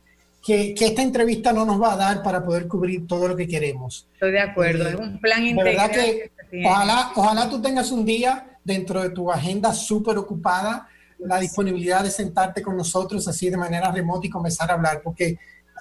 que, 0.42 0.74
esta 0.80 1.02
entrevista 1.02 1.52
no 1.52 1.66
nos 1.66 1.82
va 1.82 1.94
a 1.94 1.98
dar 1.98 2.24
para 2.24 2.46
poder 2.46 2.68
cubrir 2.68 3.08
todo 3.08 3.28
lo 3.28 3.36
que 3.36 3.48
queremos. 3.48 4.08
Estoy 4.14 4.32
de 4.32 4.40
acuerdo, 4.40 4.88
es 4.88 4.96
un 4.96 5.20
plan 5.20 5.46
integral. 5.46 5.66
De 5.66 5.72
verdad 5.72 5.92
que, 5.92 6.32
ojalá, 6.66 7.12
ojalá 7.16 7.50
tú 7.50 7.62
tengas 7.62 7.92
un 7.92 8.06
día 8.06 8.58
dentro 8.64 9.02
de 9.02 9.10
tu 9.10 9.32
agenda 9.32 9.74
súper 9.74 10.18
ocupada 10.18 10.88
la 11.26 11.40
disponibilidad 11.40 12.04
de 12.04 12.12
sentarte 12.12 12.62
con 12.62 12.78
nosotros 12.78 13.28
así 13.28 13.50
de 13.50 13.58
manera 13.58 13.92
remota 13.92 14.28
y 14.28 14.30
comenzar 14.30 14.72
a 14.72 14.76
hablar, 14.76 15.02
porque 15.04 15.38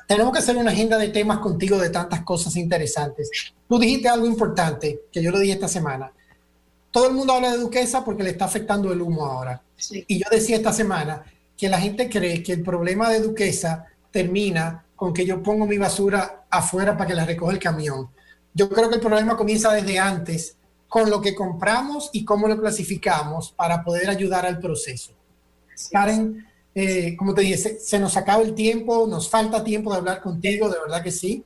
tenemos 0.07 0.33
que 0.33 0.39
hacer 0.39 0.57
una 0.57 0.71
agenda 0.71 0.99
de 0.99 1.09
temas 1.09 1.39
contigo 1.39 1.79
de 1.79 1.91
tantas 1.91 2.23
cosas 2.23 2.57
interesantes. 2.57 3.31
Tú 3.69 3.79
dijiste 3.79 4.09
algo 4.09 4.27
importante, 4.27 5.03
que 5.11 5.23
yo 5.23 5.31
lo 5.31 5.39
dije 5.39 5.55
esta 5.55 5.69
semana 5.69 6.13
todo 6.93 7.09
el 7.09 7.15
mundo 7.15 7.33
habla 7.33 7.53
de 7.53 7.59
Duquesa 7.59 8.05
porque 8.05 8.23
le 8.23 8.31
está 8.31 8.45
afectando 8.45 8.93
el 8.93 9.01
humo 9.01 9.25
ahora. 9.25 9.61
Y 10.07 10.19
yo 10.19 10.27
decía 10.31 10.57
esta 10.57 10.73
semana 10.73 11.25
que 11.57 11.69
la 11.69 11.81
gente 11.81 12.09
cree 12.09 12.43
que 12.43 12.53
el 12.53 12.63
problema 12.63 13.09
de 13.09 13.21
Duquesa 13.21 13.87
termina 14.11 14.85
con 14.95 15.13
que 15.13 15.25
yo 15.25 15.43
pongo 15.43 15.67
mi 15.67 15.79
basura 15.79 16.45
afuera 16.51 16.97
para 16.97 17.09
que 17.09 17.15
la 17.15 17.25
recoja 17.25 17.53
el 17.55 17.59
camión. 17.59 18.11
Yo 18.53 18.69
creo 18.69 18.91
que 18.91 18.97
el 18.97 19.01
problema 19.01 19.37
comienza 19.37 19.73
desde 19.73 19.99
antes 19.99 20.57
con 20.87 21.09
lo 21.09 21.23
que 21.23 21.35
compramos 21.35 22.11
y 22.13 22.25
cómo 22.27 22.47
lo 22.47 22.61
clasificamos 22.61 23.53
para 23.53 23.83
poder 23.83 24.11
ayudar 24.11 24.45
al 24.45 24.59
proceso. 24.61 25.13
Karen, 25.91 26.47
eh, 26.75 27.17
como 27.17 27.35
te 27.35 27.43
dije, 27.43 27.57
se, 27.57 27.99
nos 27.99 28.17
acaba 28.17 28.43
el 28.43 28.55
tiempo, 28.55 29.07
nos 29.07 29.29
falta 29.29 29.63
tiempo 29.65 29.91
de 29.93 29.99
hablar 29.99 30.21
contigo, 30.21 30.69
de 30.69 30.79
verdad 30.81 31.03
que 31.03 31.11
sí. 31.11 31.45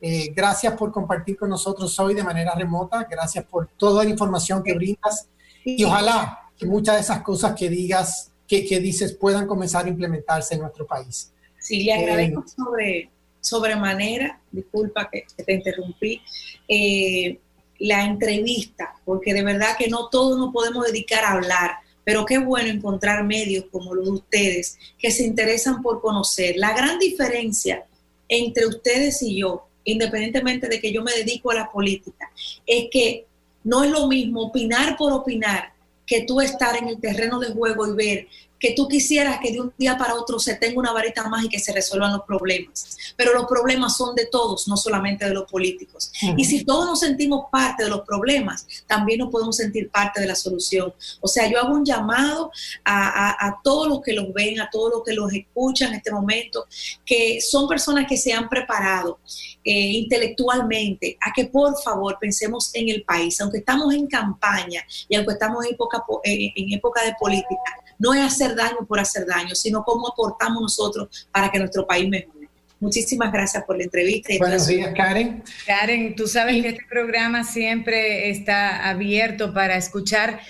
Eh, 0.00 0.32
gracias 0.34 0.74
por 0.74 0.92
compartir 0.92 1.36
con 1.36 1.48
nosotros 1.48 1.98
hoy 1.98 2.14
de 2.14 2.22
manera 2.22 2.54
remota. 2.54 3.06
Gracias 3.10 3.44
por 3.44 3.68
toda 3.76 4.04
la 4.04 4.10
información 4.10 4.62
que 4.62 4.74
brindas. 4.74 5.28
Y 5.64 5.82
ojalá 5.84 6.50
que 6.56 6.66
muchas 6.66 6.96
de 6.96 7.00
esas 7.00 7.22
cosas 7.22 7.54
que 7.54 7.68
digas, 7.68 8.30
que, 8.46 8.66
que 8.66 8.80
dices, 8.80 9.14
puedan 9.14 9.46
comenzar 9.46 9.86
a 9.86 9.88
implementarse 9.88 10.54
en 10.54 10.60
nuestro 10.60 10.86
país. 10.86 11.32
Sí, 11.58 11.82
le 11.82 11.94
agradezco 11.94 12.40
eh, 12.40 12.52
sobre 12.54 13.10
sobremanera, 13.40 14.40
disculpa 14.50 15.08
que, 15.10 15.24
te 15.42 15.52
interrumpí, 15.52 16.20
eh, 16.68 17.38
la 17.78 18.04
entrevista, 18.04 18.94
porque 19.04 19.34
de 19.34 19.42
verdad 19.42 19.76
que 19.78 19.88
no 19.88 20.08
todos 20.08 20.38
nos 20.38 20.52
podemos 20.52 20.86
dedicar 20.86 21.24
a 21.24 21.32
hablar, 21.32 21.72
pero 22.04 22.24
qué 22.26 22.38
bueno 22.38 22.68
encontrar 22.68 23.24
medios 23.24 23.64
como 23.70 23.94
los 23.94 24.04
de 24.04 24.10
ustedes 24.10 24.78
que 24.98 25.10
se 25.10 25.24
interesan 25.24 25.82
por 25.82 26.00
conocer. 26.00 26.56
La 26.56 26.74
gran 26.74 26.98
diferencia 26.98 27.84
entre 28.28 28.66
ustedes 28.66 29.22
y 29.22 29.40
yo 29.40 29.68
independientemente 29.84 30.68
de 30.68 30.80
que 30.80 30.92
yo 30.92 31.02
me 31.02 31.12
dedico 31.12 31.50
a 31.50 31.54
la 31.54 31.70
política, 31.70 32.30
es 32.66 32.86
que 32.90 33.26
no 33.62 33.84
es 33.84 33.90
lo 33.90 34.06
mismo 34.06 34.42
opinar 34.42 34.96
por 34.96 35.12
opinar 35.12 35.72
que 36.06 36.22
tú 36.22 36.40
estar 36.40 36.76
en 36.76 36.88
el 36.88 37.00
terreno 37.00 37.38
de 37.38 37.52
juego 37.52 37.86
y 37.86 37.96
ver 37.96 38.28
que 38.64 38.72
tú 38.72 38.88
quisieras 38.88 39.40
que 39.42 39.52
de 39.52 39.60
un 39.60 39.74
día 39.76 39.98
para 39.98 40.14
otro 40.14 40.38
se 40.38 40.54
tenga 40.54 40.78
una 40.78 40.90
varita 40.90 41.28
mágica 41.28 41.58
y 41.58 41.60
se 41.60 41.70
resuelvan 41.70 42.12
los 42.12 42.22
problemas. 42.22 42.96
Pero 43.14 43.34
los 43.34 43.44
problemas 43.44 43.94
son 43.94 44.14
de 44.14 44.24
todos, 44.24 44.66
no 44.68 44.78
solamente 44.78 45.26
de 45.26 45.34
los 45.34 45.44
políticos. 45.44 46.10
Y 46.38 46.46
si 46.46 46.64
todos 46.64 46.86
nos 46.86 47.00
sentimos 47.00 47.44
parte 47.52 47.84
de 47.84 47.90
los 47.90 48.00
problemas, 48.06 48.66
también 48.86 49.18
nos 49.18 49.28
podemos 49.28 49.54
sentir 49.54 49.90
parte 49.90 50.18
de 50.18 50.28
la 50.28 50.34
solución. 50.34 50.94
O 51.20 51.28
sea, 51.28 51.46
yo 51.46 51.58
hago 51.60 51.74
un 51.74 51.84
llamado 51.84 52.50
a, 52.86 53.60
todos 53.62 53.86
los 53.86 54.00
que 54.00 54.14
los 54.14 54.32
ven, 54.32 54.58
a 54.58 54.70
todos 54.70 54.90
los 54.94 55.02
que 55.04 55.12
los 55.12 55.30
escuchan 55.30 55.90
en 55.90 55.96
este 55.96 56.10
momento, 56.10 56.64
que 57.04 57.42
son 57.42 57.68
personas 57.68 58.06
que 58.08 58.16
se 58.16 58.32
han 58.32 58.48
preparado 58.48 59.18
eh, 59.62 59.72
intelectualmente, 59.72 61.18
a 61.20 61.34
que 61.34 61.44
por 61.44 61.78
favor 61.82 62.16
pensemos 62.18 62.70
en 62.74 62.88
el 62.88 63.04
país, 63.04 63.38
aunque 63.42 63.58
estamos 63.58 63.92
en 63.92 64.06
campaña 64.06 64.82
y 65.06 65.16
aunque 65.16 65.34
estamos 65.34 65.66
en 65.66 65.74
época, 65.74 66.02
eh, 66.24 66.50
en 66.56 66.72
época 66.72 67.04
de 67.04 67.14
política 67.20 67.84
no 67.98 68.12
es 68.14 68.20
hacer 68.22 68.53
daño 68.54 68.86
por 68.86 69.00
hacer 69.00 69.26
daño, 69.26 69.54
sino 69.54 69.82
cómo 69.84 70.08
aportamos 70.08 70.62
nosotros 70.62 71.28
para 71.30 71.50
que 71.50 71.58
nuestro 71.58 71.86
país 71.86 72.08
mejore. 72.08 72.48
Muchísimas 72.80 73.32
gracias 73.32 73.64
por 73.64 73.78
la 73.78 73.84
entrevista. 73.84 74.34
Buenos 74.38 74.66
días, 74.66 74.92
Karen. 74.94 75.42
Karen, 75.66 76.14
tú 76.14 76.26
sabes 76.26 76.60
que 76.60 76.68
este 76.68 76.84
programa 76.88 77.42
siempre 77.44 78.28
está 78.28 78.90
abierto 78.90 79.54
para 79.54 79.76
escuchar 79.76 80.40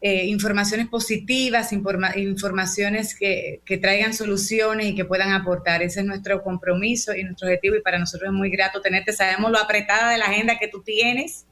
eh, 0.00 0.26
informaciones 0.26 0.88
positivas, 0.88 1.72
informaciones 1.72 3.14
que, 3.14 3.60
que, 3.64 3.78
traigan 3.78 4.12
soluciones 4.12 4.86
y 4.86 4.94
que 4.94 5.04
puedan 5.04 5.32
aportar. 5.32 5.82
Ese 5.82 6.00
es 6.00 6.06
nuestro 6.06 6.42
compromiso 6.42 7.14
y 7.14 7.22
nuestro 7.22 7.48
objetivo 7.48 7.76
y 7.76 7.80
para 7.80 7.98
nosotros 7.98 8.28
es 8.28 8.34
muy 8.34 8.50
grato 8.50 8.80
tenerte. 8.80 9.12
Sabemos 9.12 9.50
lo 9.50 9.58
apretada 9.58 10.10
de 10.10 10.18
la 10.18 10.26
agenda 10.26 10.58
que 10.58 10.68
tú 10.68 10.82
tienes 10.82 11.46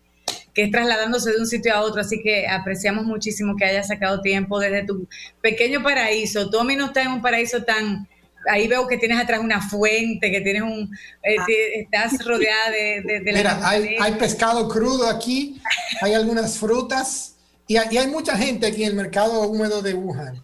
que 0.54 0.64
es 0.64 0.70
trasladándose 0.70 1.30
de 1.30 1.38
un 1.38 1.46
sitio 1.46 1.74
a 1.74 1.80
otro, 1.80 2.00
así 2.00 2.20
que 2.22 2.46
apreciamos 2.46 3.04
muchísimo 3.04 3.56
que 3.56 3.64
hayas 3.64 3.88
sacado 3.88 4.20
tiempo 4.20 4.58
desde 4.60 4.84
tu 4.84 5.06
pequeño 5.40 5.82
paraíso. 5.82 6.50
Mí 6.64 6.76
no 6.76 6.86
estás 6.86 7.06
en 7.06 7.12
un 7.12 7.22
paraíso 7.22 7.62
tan... 7.64 8.08
Ahí 8.50 8.66
veo 8.66 8.88
que 8.88 8.98
tienes 8.98 9.20
atrás 9.20 9.38
una 9.40 9.60
fuente, 9.60 10.30
que 10.30 10.40
tienes 10.40 10.62
un... 10.62 10.90
Eh, 11.22 11.36
ah. 11.38 11.46
estás 11.76 12.24
rodeada 12.24 12.70
de... 12.70 13.20
de, 13.22 13.32
Mira, 13.32 13.60
hay, 13.62 13.96
hay, 14.00 14.12
pescado 14.14 14.68
crudo 14.68 15.08
aquí, 15.08 15.60
hay 16.00 16.14
algunas 16.14 16.58
frutas 16.58 17.36
y 17.68 17.76
hay, 17.76 17.96
hay, 17.96 18.08
mucha 18.08 18.36
gente 18.36 18.66
aquí 18.66 18.82
en 18.82 18.90
el 18.90 18.96
mercado 18.96 19.42
húmedo 19.42 19.80
de 19.80 19.94
Wuhan. 19.94 20.42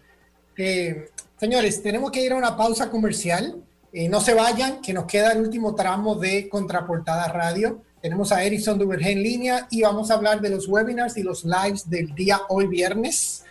Eh, 0.57 1.09
señores, 1.37 1.83
tenemos 1.83 2.09
que 2.11 2.23
ir 2.23 2.31
a 2.31 2.35
una 2.35 2.55
pausa 2.55 2.89
comercial. 2.89 3.61
Eh, 3.91 4.07
no 4.07 4.21
se 4.21 4.33
vayan, 4.33 4.81
que 4.81 4.93
nos 4.93 5.05
queda 5.05 5.33
el 5.33 5.41
último 5.41 5.75
tramo 5.75 6.15
de 6.15 6.47
Contraportada 6.47 7.27
Radio. 7.27 7.81
Tenemos 8.01 8.31
a 8.31 8.43
Erickson 8.43 8.79
Duvergé 8.79 9.11
en 9.11 9.23
línea 9.23 9.67
y 9.69 9.81
vamos 9.81 10.09
a 10.09 10.13
hablar 10.13 10.39
de 10.41 10.49
los 10.49 10.67
webinars 10.67 11.17
y 11.17 11.23
los 11.23 11.43
lives 11.43 11.89
del 11.89 12.15
día 12.15 12.41
hoy 12.47 12.67
viernes, 12.67 13.43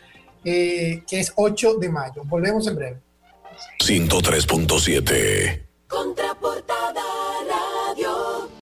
eh, 0.45 1.03
que 1.07 1.21
es 1.21 1.33
8 1.37 1.75
de 1.75 1.89
mayo. 1.91 2.23
Volvemos 2.25 2.67
en 2.67 2.77
breve. 2.77 2.97
103.7 3.81 5.63